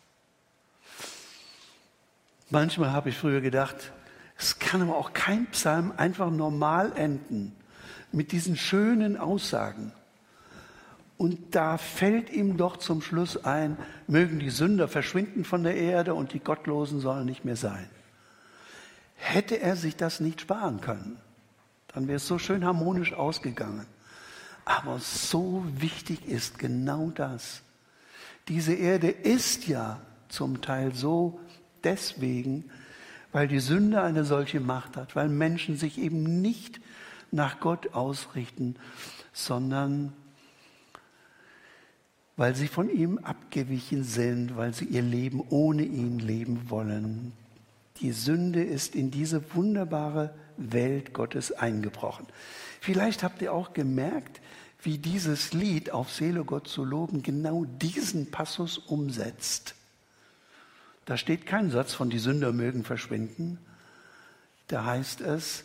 Manchmal 2.52 2.92
habe 2.92 3.10
ich 3.10 3.18
früher 3.18 3.40
gedacht, 3.40 3.94
es 4.38 4.60
kann 4.60 4.82
aber 4.82 4.98
auch 4.98 5.14
kein 5.14 5.46
Psalm 5.48 5.94
einfach 5.96 6.30
normal 6.30 6.92
enden 6.96 7.56
mit 8.12 8.34
diesen 8.34 8.58
schönen 8.58 9.16
Aussagen. 9.16 9.94
Und 11.18 11.56
da 11.56 11.78
fällt 11.78 12.30
ihm 12.30 12.58
doch 12.58 12.76
zum 12.76 13.02
Schluss 13.02 13.46
ein, 13.46 13.78
mögen 14.08 14.40
die 14.40 14.50
Sünder 14.50 14.90
verschwinden 14.90 15.46
von 15.46 15.64
der 15.64 15.76
Erde 15.76 16.14
und 16.14 16.34
die 16.34 16.40
Gottlosen 16.42 17.00
sollen 17.00 17.26
nicht 17.26 17.46
mehr 17.46 17.56
sein. 17.56 17.88
Hätte 19.16 19.62
er 19.62 19.78
sich 19.78 19.96
das 19.96 20.20
nicht 20.20 20.42
sparen 20.42 20.82
können, 20.82 21.18
dann 21.94 22.08
wäre 22.08 22.18
es 22.18 22.28
so 22.28 22.38
schön 22.38 22.66
harmonisch 22.66 23.14
ausgegangen. 23.14 23.86
Aber 24.66 25.00
so 25.00 25.66
wichtig 25.78 26.26
ist 26.26 26.60
genau 26.60 27.10
das. 27.10 27.64
Diese 28.48 28.74
Erde 28.74 29.10
ist 29.10 29.68
ja 29.68 30.00
zum 30.30 30.62
Teil 30.62 30.94
so 30.94 31.40
deswegen, 31.84 32.70
weil 33.32 33.48
die 33.48 33.60
Sünde 33.60 34.02
eine 34.02 34.26
solche 34.26 34.60
Macht 34.60 34.98
hat, 34.98 35.16
weil 35.16 35.30
Menschen 35.30 35.78
sich 35.78 35.98
eben 35.98 36.42
nicht 36.42 36.80
nach 37.32 37.60
Gott 37.60 37.94
ausrichten, 37.94 38.76
sondern 39.34 40.14
weil 42.38 42.56
sie 42.56 42.68
von 42.68 42.90
ihm 42.90 43.20
abgewichen 43.20 44.04
sind, 44.04 44.58
weil 44.58 44.74
sie 44.74 44.86
ihr 44.86 45.02
Leben 45.02 45.42
ohne 45.50 45.84
ihn 45.84 46.20
leben 46.20 46.70
wollen. 46.70 47.34
Die 48.02 48.12
Sünde 48.12 48.64
ist 48.64 48.96
in 48.96 49.12
diese 49.12 49.54
wunderbare 49.54 50.34
Welt 50.58 51.14
Gottes 51.14 51.52
eingebrochen. 51.52 52.26
Vielleicht 52.80 53.24
habt 53.24 53.42
ihr 53.42 53.54
auch 53.54 53.74
gemerkt, 53.74 54.42
wie 54.82 54.98
dieses 54.98 55.54
Lied 55.54 55.92
auf 55.92 56.12
Seele 56.12 56.44
Gott 56.44 56.68
zu 56.68 56.84
loben 56.84 57.22
genau 57.22 57.66
diesen 57.66 58.32
Passus 58.32 58.80
umsetzt. 58.80 59.76
Da 61.06 61.18
steht 61.18 61.46
kein 61.46 61.70
Satz 61.70 61.94
von 61.94 62.10
die 62.10 62.20
Sünder 62.20 62.52
mögen 62.52 62.84
verschwinden. 62.84 63.60
Da 64.68 64.86
heißt 64.86 65.22
es, 65.22 65.64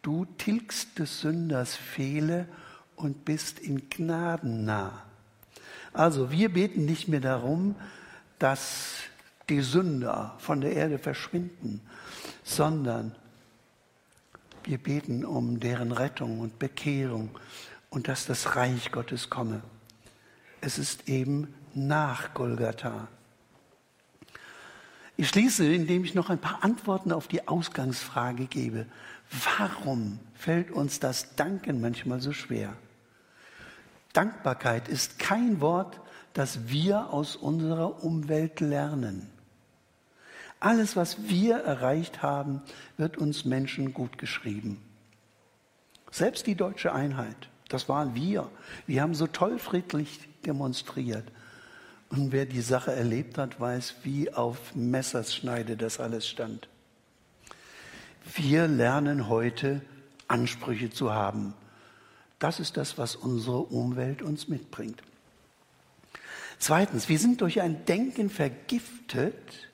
du 0.00 0.24
tilgst 0.38 0.98
des 0.98 1.20
Sünders 1.20 1.76
Fehle 1.76 2.48
und 2.94 3.26
bist 3.26 3.58
in 3.58 3.90
Gnaden 3.90 4.64
nah. 4.64 5.02
Also 5.92 6.30
wir 6.30 6.52
beten 6.52 6.86
nicht 6.86 7.08
mehr 7.08 7.20
darum, 7.20 7.74
dass 8.38 8.94
die 9.48 9.60
Sünder 9.60 10.34
von 10.38 10.60
der 10.60 10.72
Erde 10.72 10.98
verschwinden, 10.98 11.80
sondern 12.42 13.14
wir 14.64 14.78
beten 14.78 15.24
um 15.24 15.60
deren 15.60 15.92
Rettung 15.92 16.40
und 16.40 16.58
Bekehrung 16.58 17.30
und 17.90 18.08
dass 18.08 18.26
das 18.26 18.56
Reich 18.56 18.90
Gottes 18.90 19.30
komme. 19.30 19.62
Es 20.60 20.78
ist 20.78 21.08
eben 21.08 21.54
nach 21.74 22.34
Golgatha. 22.34 23.08
Ich 25.16 25.28
schließe, 25.28 25.66
indem 25.72 26.04
ich 26.04 26.14
noch 26.14 26.28
ein 26.28 26.40
paar 26.40 26.64
Antworten 26.64 27.12
auf 27.12 27.28
die 27.28 27.46
Ausgangsfrage 27.46 28.46
gebe. 28.46 28.86
Warum 29.58 30.18
fällt 30.34 30.70
uns 30.70 31.00
das 31.00 31.36
Danken 31.36 31.80
manchmal 31.80 32.20
so 32.20 32.32
schwer? 32.32 32.74
Dankbarkeit 34.12 34.88
ist 34.88 35.18
kein 35.18 35.60
Wort, 35.60 36.00
das 36.32 36.68
wir 36.68 37.10
aus 37.10 37.36
unserer 37.36 38.02
Umwelt 38.02 38.60
lernen. 38.60 39.30
Alles, 40.60 40.96
was 40.96 41.28
wir 41.28 41.56
erreicht 41.56 42.22
haben, 42.22 42.62
wird 42.96 43.18
uns 43.18 43.44
Menschen 43.44 43.92
gut 43.92 44.18
geschrieben. 44.18 44.80
Selbst 46.10 46.46
die 46.46 46.54
deutsche 46.54 46.92
Einheit, 46.92 47.36
das 47.68 47.88
waren 47.88 48.14
wir. 48.14 48.50
Wir 48.86 49.02
haben 49.02 49.14
so 49.14 49.26
toll 49.26 49.58
friedlich 49.58 50.28
demonstriert. 50.46 51.24
Und 52.08 52.32
wer 52.32 52.46
die 52.46 52.60
Sache 52.60 52.92
erlebt 52.92 53.36
hat, 53.36 53.60
weiß, 53.60 53.96
wie 54.02 54.32
auf 54.32 54.74
Messerschneide 54.74 55.76
das 55.76 55.98
alles 56.00 56.26
stand. 56.26 56.68
Wir 58.34 58.68
lernen 58.68 59.28
heute 59.28 59.82
Ansprüche 60.28 60.90
zu 60.90 61.12
haben. 61.12 61.54
Das 62.38 62.60
ist 62.60 62.76
das, 62.76 62.98
was 62.98 63.16
unsere 63.16 63.58
Umwelt 63.58 64.22
uns 64.22 64.48
mitbringt. 64.48 65.02
Zweitens, 66.58 67.08
wir 67.08 67.18
sind 67.18 67.40
durch 67.40 67.60
ein 67.60 67.84
Denken 67.84 68.30
vergiftet, 68.30 69.68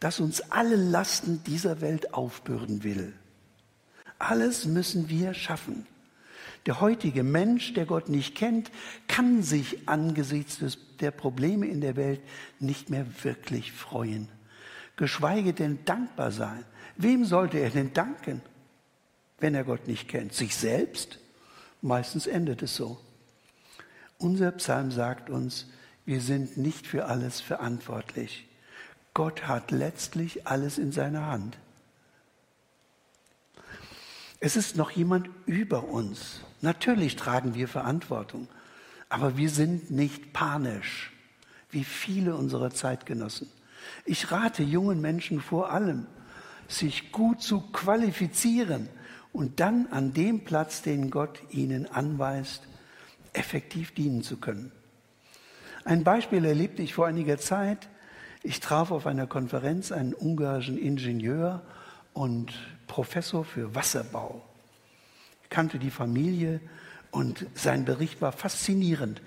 das 0.00 0.20
uns 0.20 0.40
alle 0.50 0.76
Lasten 0.76 1.42
dieser 1.44 1.80
Welt 1.80 2.14
aufbürden 2.14 2.84
will. 2.84 3.12
Alles 4.18 4.64
müssen 4.64 5.08
wir 5.08 5.34
schaffen. 5.34 5.86
Der 6.66 6.80
heutige 6.80 7.22
Mensch, 7.22 7.72
der 7.74 7.86
Gott 7.86 8.08
nicht 8.08 8.34
kennt, 8.34 8.70
kann 9.06 9.42
sich 9.42 9.88
angesichts 9.88 10.58
des, 10.58 10.78
der 11.00 11.10
Probleme 11.10 11.66
in 11.66 11.80
der 11.80 11.96
Welt 11.96 12.20
nicht 12.58 12.90
mehr 12.90 13.06
wirklich 13.22 13.72
freuen. 13.72 14.28
Geschweige 14.96 15.54
denn 15.54 15.84
dankbar 15.84 16.32
sein. 16.32 16.64
Wem 16.96 17.24
sollte 17.24 17.58
er 17.58 17.70
denn 17.70 17.92
danken, 17.92 18.42
wenn 19.38 19.54
er 19.54 19.64
Gott 19.64 19.86
nicht 19.86 20.08
kennt? 20.08 20.34
Sich 20.34 20.56
selbst? 20.56 21.20
Meistens 21.80 22.26
endet 22.26 22.62
es 22.62 22.74
so. 22.74 22.98
Unser 24.18 24.50
Psalm 24.52 24.90
sagt 24.90 25.30
uns, 25.30 25.66
wir 26.04 26.20
sind 26.20 26.56
nicht 26.56 26.88
für 26.88 27.04
alles 27.04 27.40
verantwortlich. 27.40 28.47
Gott 29.18 29.48
hat 29.48 29.72
letztlich 29.72 30.46
alles 30.46 30.78
in 30.78 30.92
seiner 30.92 31.26
Hand. 31.26 31.58
Es 34.38 34.54
ist 34.54 34.76
noch 34.76 34.92
jemand 34.92 35.28
über 35.44 35.88
uns. 35.88 36.42
Natürlich 36.60 37.16
tragen 37.16 37.56
wir 37.56 37.66
Verantwortung, 37.66 38.46
aber 39.08 39.36
wir 39.36 39.50
sind 39.50 39.90
nicht 39.90 40.32
panisch, 40.32 41.12
wie 41.68 41.82
viele 41.82 42.36
unserer 42.36 42.70
Zeitgenossen. 42.70 43.50
Ich 44.04 44.30
rate 44.30 44.62
jungen 44.62 45.00
Menschen 45.00 45.40
vor 45.40 45.72
allem, 45.72 46.06
sich 46.68 47.10
gut 47.10 47.42
zu 47.42 47.60
qualifizieren 47.72 48.88
und 49.32 49.58
dann 49.58 49.88
an 49.88 50.14
dem 50.14 50.44
Platz, 50.44 50.82
den 50.82 51.10
Gott 51.10 51.42
ihnen 51.50 51.86
anweist, 51.86 52.68
effektiv 53.32 53.92
dienen 53.94 54.22
zu 54.22 54.36
können. 54.36 54.70
Ein 55.84 56.04
Beispiel 56.04 56.44
erlebte 56.44 56.82
ich 56.82 56.94
vor 56.94 57.08
einiger 57.08 57.38
Zeit. 57.38 57.88
Ich 58.42 58.60
traf 58.60 58.90
auf 58.90 59.06
einer 59.06 59.26
Konferenz 59.26 59.90
einen 59.90 60.14
ungarischen 60.14 60.78
Ingenieur 60.78 61.62
und 62.12 62.52
Professor 62.86 63.44
für 63.44 63.74
Wasserbau. 63.74 64.42
Ich 65.42 65.50
kannte 65.50 65.78
die 65.78 65.90
Familie 65.90 66.60
und 67.10 67.46
sein 67.54 67.84
Bericht 67.84 68.20
war 68.20 68.32
faszinierend. 68.32 69.20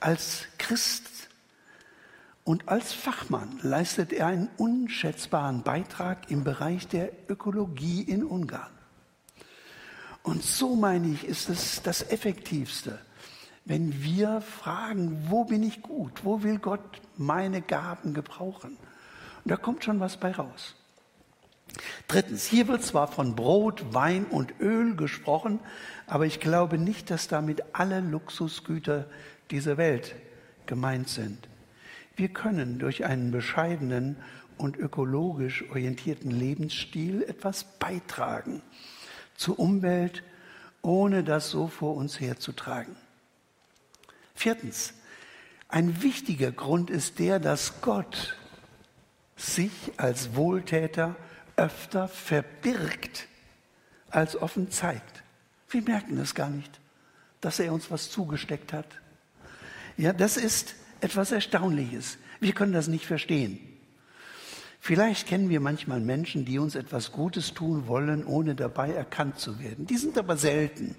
Als 0.00 0.46
Christ 0.58 1.04
und 2.44 2.68
als 2.68 2.92
Fachmann 2.92 3.58
leistet 3.62 4.12
er 4.12 4.28
einen 4.28 4.48
unschätzbaren 4.56 5.62
Beitrag 5.62 6.30
im 6.30 6.42
Bereich 6.42 6.88
der 6.88 7.12
Ökologie 7.28 8.02
in 8.02 8.24
Ungarn. 8.24 8.72
Und 10.22 10.42
so 10.42 10.76
meine 10.76 11.08
ich, 11.08 11.24
ist 11.24 11.48
es 11.48 11.82
das 11.82 12.02
Effektivste, 12.10 12.98
wenn 13.64 14.02
wir 14.02 14.40
fragen, 14.40 15.26
wo 15.28 15.44
bin 15.44 15.62
ich 15.62 15.82
gut, 15.82 16.24
wo 16.24 16.42
will 16.42 16.58
Gott 16.58 17.00
meine 17.20 17.60
Gaben 17.60 18.14
gebrauchen. 18.14 18.76
Und 19.44 19.50
da 19.50 19.56
kommt 19.56 19.84
schon 19.84 20.00
was 20.00 20.16
bei 20.16 20.32
raus. 20.32 20.74
Drittens, 22.08 22.46
hier 22.46 22.66
wird 22.66 22.82
zwar 22.82 23.06
von 23.06 23.36
Brot, 23.36 23.94
Wein 23.94 24.24
und 24.24 24.58
Öl 24.58 24.96
gesprochen, 24.96 25.60
aber 26.06 26.26
ich 26.26 26.40
glaube 26.40 26.78
nicht, 26.78 27.10
dass 27.10 27.28
damit 27.28 27.62
alle 27.72 28.00
Luxusgüter 28.00 29.06
dieser 29.50 29.76
Welt 29.76 30.16
gemeint 30.66 31.08
sind. 31.08 31.48
Wir 32.16 32.28
können 32.28 32.78
durch 32.78 33.04
einen 33.04 33.30
bescheidenen 33.30 34.16
und 34.56 34.76
ökologisch 34.76 35.64
orientierten 35.70 36.30
Lebensstil 36.30 37.22
etwas 37.22 37.64
beitragen 37.78 38.62
zur 39.36 39.58
Umwelt, 39.58 40.22
ohne 40.82 41.22
das 41.22 41.50
so 41.50 41.68
vor 41.68 41.94
uns 41.96 42.18
herzutragen. 42.18 42.96
Viertens, 44.34 44.94
ein 45.70 46.02
wichtiger 46.02 46.52
Grund 46.52 46.90
ist 46.90 47.18
der, 47.18 47.38
dass 47.38 47.80
Gott 47.80 48.36
sich 49.36 49.72
als 49.96 50.34
Wohltäter 50.34 51.16
öfter 51.56 52.08
verbirgt 52.08 53.28
als 54.10 54.36
offen 54.36 54.70
zeigt. 54.70 55.22
Wir 55.68 55.82
merken 55.82 56.18
es 56.18 56.34
gar 56.34 56.50
nicht, 56.50 56.80
dass 57.40 57.60
er 57.60 57.72
uns 57.72 57.90
was 57.90 58.10
zugesteckt 58.10 58.72
hat. 58.72 58.86
Ja, 59.96 60.12
das 60.12 60.36
ist 60.36 60.74
etwas 61.00 61.32
Erstaunliches. 61.32 62.18
Wir 62.40 62.52
können 62.52 62.72
das 62.72 62.88
nicht 62.88 63.06
verstehen. 63.06 63.60
Vielleicht 64.80 65.28
kennen 65.28 65.50
wir 65.50 65.60
manchmal 65.60 66.00
Menschen, 66.00 66.44
die 66.44 66.58
uns 66.58 66.74
etwas 66.74 67.12
Gutes 67.12 67.52
tun 67.52 67.86
wollen, 67.86 68.24
ohne 68.24 68.54
dabei 68.54 68.92
erkannt 68.92 69.38
zu 69.38 69.60
werden. 69.60 69.86
Die 69.86 69.98
sind 69.98 70.16
aber 70.16 70.36
selten. 70.36 70.96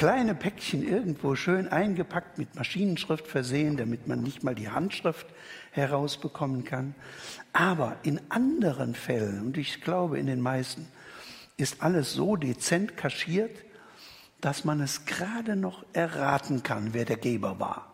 Kleine 0.00 0.34
Päckchen 0.34 0.82
irgendwo 0.82 1.34
schön 1.34 1.68
eingepackt, 1.68 2.38
mit 2.38 2.54
Maschinenschrift 2.54 3.26
versehen, 3.26 3.76
damit 3.76 4.08
man 4.08 4.22
nicht 4.22 4.42
mal 4.42 4.54
die 4.54 4.70
Handschrift 4.70 5.26
herausbekommen 5.72 6.64
kann. 6.64 6.94
Aber 7.52 7.98
in 8.02 8.18
anderen 8.30 8.94
Fällen, 8.94 9.42
und 9.42 9.58
ich 9.58 9.82
glaube 9.82 10.18
in 10.18 10.24
den 10.24 10.40
meisten, 10.40 10.88
ist 11.58 11.82
alles 11.82 12.14
so 12.14 12.36
dezent 12.36 12.96
kaschiert, 12.96 13.54
dass 14.40 14.64
man 14.64 14.80
es 14.80 15.04
gerade 15.04 15.54
noch 15.54 15.84
erraten 15.92 16.62
kann, 16.62 16.94
wer 16.94 17.04
der 17.04 17.18
Geber 17.18 17.60
war. 17.60 17.92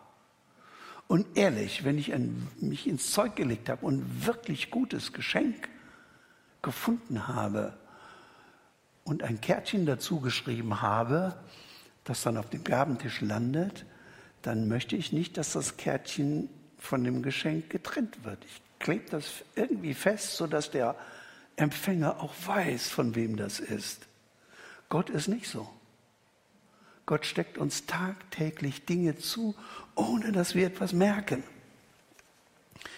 Und 1.09 1.37
ehrlich, 1.37 1.83
wenn 1.83 1.97
ich 1.97 2.13
ein, 2.13 2.47
mich 2.61 2.87
ins 2.87 3.11
Zeug 3.11 3.35
gelegt 3.35 3.67
habe 3.67 3.85
und 3.85 4.25
wirklich 4.25 4.71
gutes 4.71 5.11
Geschenk 5.11 5.67
gefunden 6.61 7.27
habe 7.27 7.73
und 9.03 9.23
ein 9.23 9.41
Kärtchen 9.41 9.85
dazu 9.85 10.21
geschrieben 10.21 10.81
habe, 10.81 11.37
das 12.09 12.23
dann 12.23 12.37
auf 12.37 12.49
dem 12.49 12.63
Gabentisch 12.63 13.21
landet, 13.21 13.85
dann 14.41 14.67
möchte 14.67 14.95
ich 14.95 15.11
nicht, 15.11 15.37
dass 15.37 15.53
das 15.53 15.77
Kärtchen 15.77 16.49
von 16.77 17.03
dem 17.03 17.21
Geschenk 17.21 17.69
getrennt 17.69 18.23
wird. 18.23 18.43
Ich 18.45 18.61
klebe 18.79 19.09
das 19.09 19.25
irgendwie 19.55 19.93
fest, 19.93 20.37
sodass 20.37 20.71
der 20.71 20.95
Empfänger 21.55 22.21
auch 22.21 22.33
weiß, 22.45 22.87
von 22.87 23.15
wem 23.15 23.35
das 23.35 23.59
ist. 23.59 24.07
Gott 24.89 25.09
ist 25.09 25.27
nicht 25.27 25.47
so. 25.47 25.67
Gott 27.05 27.25
steckt 27.25 27.57
uns 27.57 27.85
tagtäglich 27.85 28.85
Dinge 28.85 29.17
zu, 29.17 29.55
ohne 29.95 30.31
dass 30.31 30.55
wir 30.55 30.67
etwas 30.67 30.93
merken. 30.93 31.43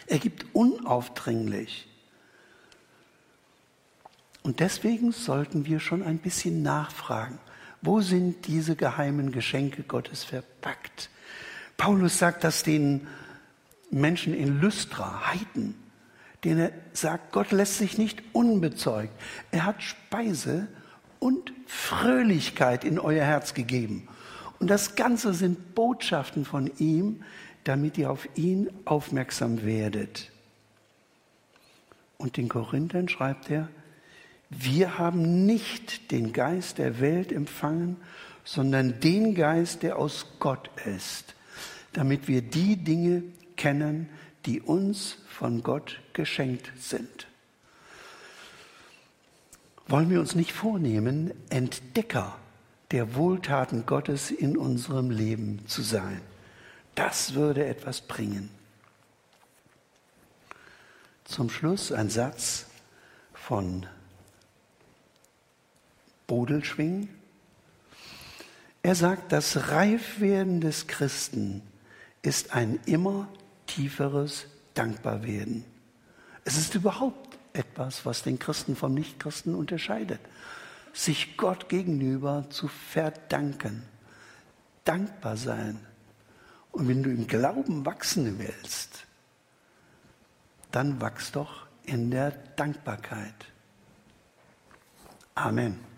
Er 0.08 0.19
gibt 0.19 0.54
unaufdringlich. 0.54 1.88
Und 4.41 4.60
deswegen 4.60 5.12
sollten 5.12 5.65
wir 5.65 5.80
schon 5.80 6.04
ein 6.04 6.17
bisschen 6.17 6.63
nachfragen. 6.63 7.39
Wo 7.82 8.02
sind 8.02 8.48
diese 8.48 8.76
geheimen 8.76 9.32
Geschenke 9.32 9.84
Gottes 9.84 10.24
verpackt? 10.24 11.10
Paulus 11.78 12.20
sagt 12.20 12.44
das 12.44 12.63
den 12.63 13.08
Menschen 13.89 14.34
in 14.34 14.60
Lystra, 14.60 15.32
Heiden, 15.32 15.76
denen 16.44 16.60
er 16.60 16.72
sagt, 16.94 17.32
Gott 17.32 17.52
lässt 17.52 17.78
sich 17.78 17.98
nicht 17.98 18.22
unbezeugt. 18.34 19.13
Er 19.52 19.65
hat 19.65 19.82
Speise 19.82 20.68
und 21.20 21.54
Fröhlichkeit 21.68 22.84
in 22.84 23.00
euer 23.00 23.24
Herz 23.24 23.54
gegeben. 23.54 24.08
Und 24.60 24.70
das 24.70 24.96
Ganze 24.96 25.34
sind 25.34 25.74
Botschaften 25.74 26.46
von 26.46 26.70
ihm, 26.78 27.24
damit 27.63 27.98
ihr 27.98 28.12
auf 28.12 28.28
ihn 28.36 28.70
aufmerksam 28.86 29.63
werdet. 29.63 30.32
Und 32.18 32.36
den 32.36 32.50
Korinthern 32.50 33.08
schreibt 33.08 33.50
er, 33.50 33.70
wir 34.50 34.98
haben 34.98 35.46
nicht 35.46 36.12
den 36.12 36.34
Geist 36.34 36.80
der 36.80 37.00
Welt 37.00 37.32
empfangen, 37.32 37.98
sondern 38.44 39.00
den 39.00 39.36
Geist, 39.36 39.84
der 39.84 39.98
aus 39.98 40.26
Gott 40.40 40.72
ist, 40.86 41.36
damit 41.94 42.28
wir 42.28 42.42
die 42.42 42.76
Dinge 42.78 43.24
kennen, 43.58 44.10
die 44.46 44.60
uns 44.60 45.18
von 45.28 45.62
Gott 45.62 46.00
geschenkt 46.14 46.72
sind. 46.80 47.28
Wollen 49.88 50.10
wir 50.10 50.20
uns 50.20 50.36
nicht 50.36 50.54
vornehmen, 50.54 51.32
Entdecker 51.50 52.36
der 52.92 53.16
Wohltaten 53.16 53.86
Gottes 53.86 54.32
in 54.32 54.58
unserem 54.58 55.12
Leben 55.12 55.68
zu 55.68 55.84
sein? 55.84 56.22
Das 56.95 57.34
würde 57.34 57.66
etwas 57.66 58.02
bringen. 58.02 58.50
Zum 61.24 61.50
Schluss 61.50 61.91
ein 61.91 62.10
Satz 62.10 62.66
von 63.34 63.86
Bodelschwing. 66.30 67.09
Er 68.84 68.95
sagt, 68.95 69.34
das 69.34 69.71
Reifwerden 69.71 70.61
des 70.61 70.88
Christen 70.88 71.63
ist 72.21 72.53
ein 72.53 72.80
immer 72.86 73.27
tieferes 73.65 74.45
Dankbarwerden. 74.75 75.65
Es 76.45 76.55
ist 76.57 76.75
überhaupt 76.75 77.38
etwas, 77.53 78.05
was 78.05 78.21
den 78.21 78.38
Christen 78.38 78.75
vom 78.75 78.93
Nichtchristen 78.93 79.55
unterscheidet. 79.55 80.21
Sich 80.93 81.36
Gott 81.36 81.67
gegenüber 81.67 82.45
zu 82.51 82.67
verdanken. 82.67 83.84
Dankbar 84.86 85.36
sein. 85.36 85.80
Und 86.71 86.88
wenn 86.88 87.01
du 87.03 87.09
im 87.09 87.25
Glauben 87.27 87.86
wachsen 87.86 88.38
willst, 88.38 89.05
dann 90.71 91.01
wachs 91.01 91.32
doch 91.32 91.65
in 91.86 92.11
der 92.11 92.32
Dankbarkeit. 92.55 93.47
Amen. 95.34 95.89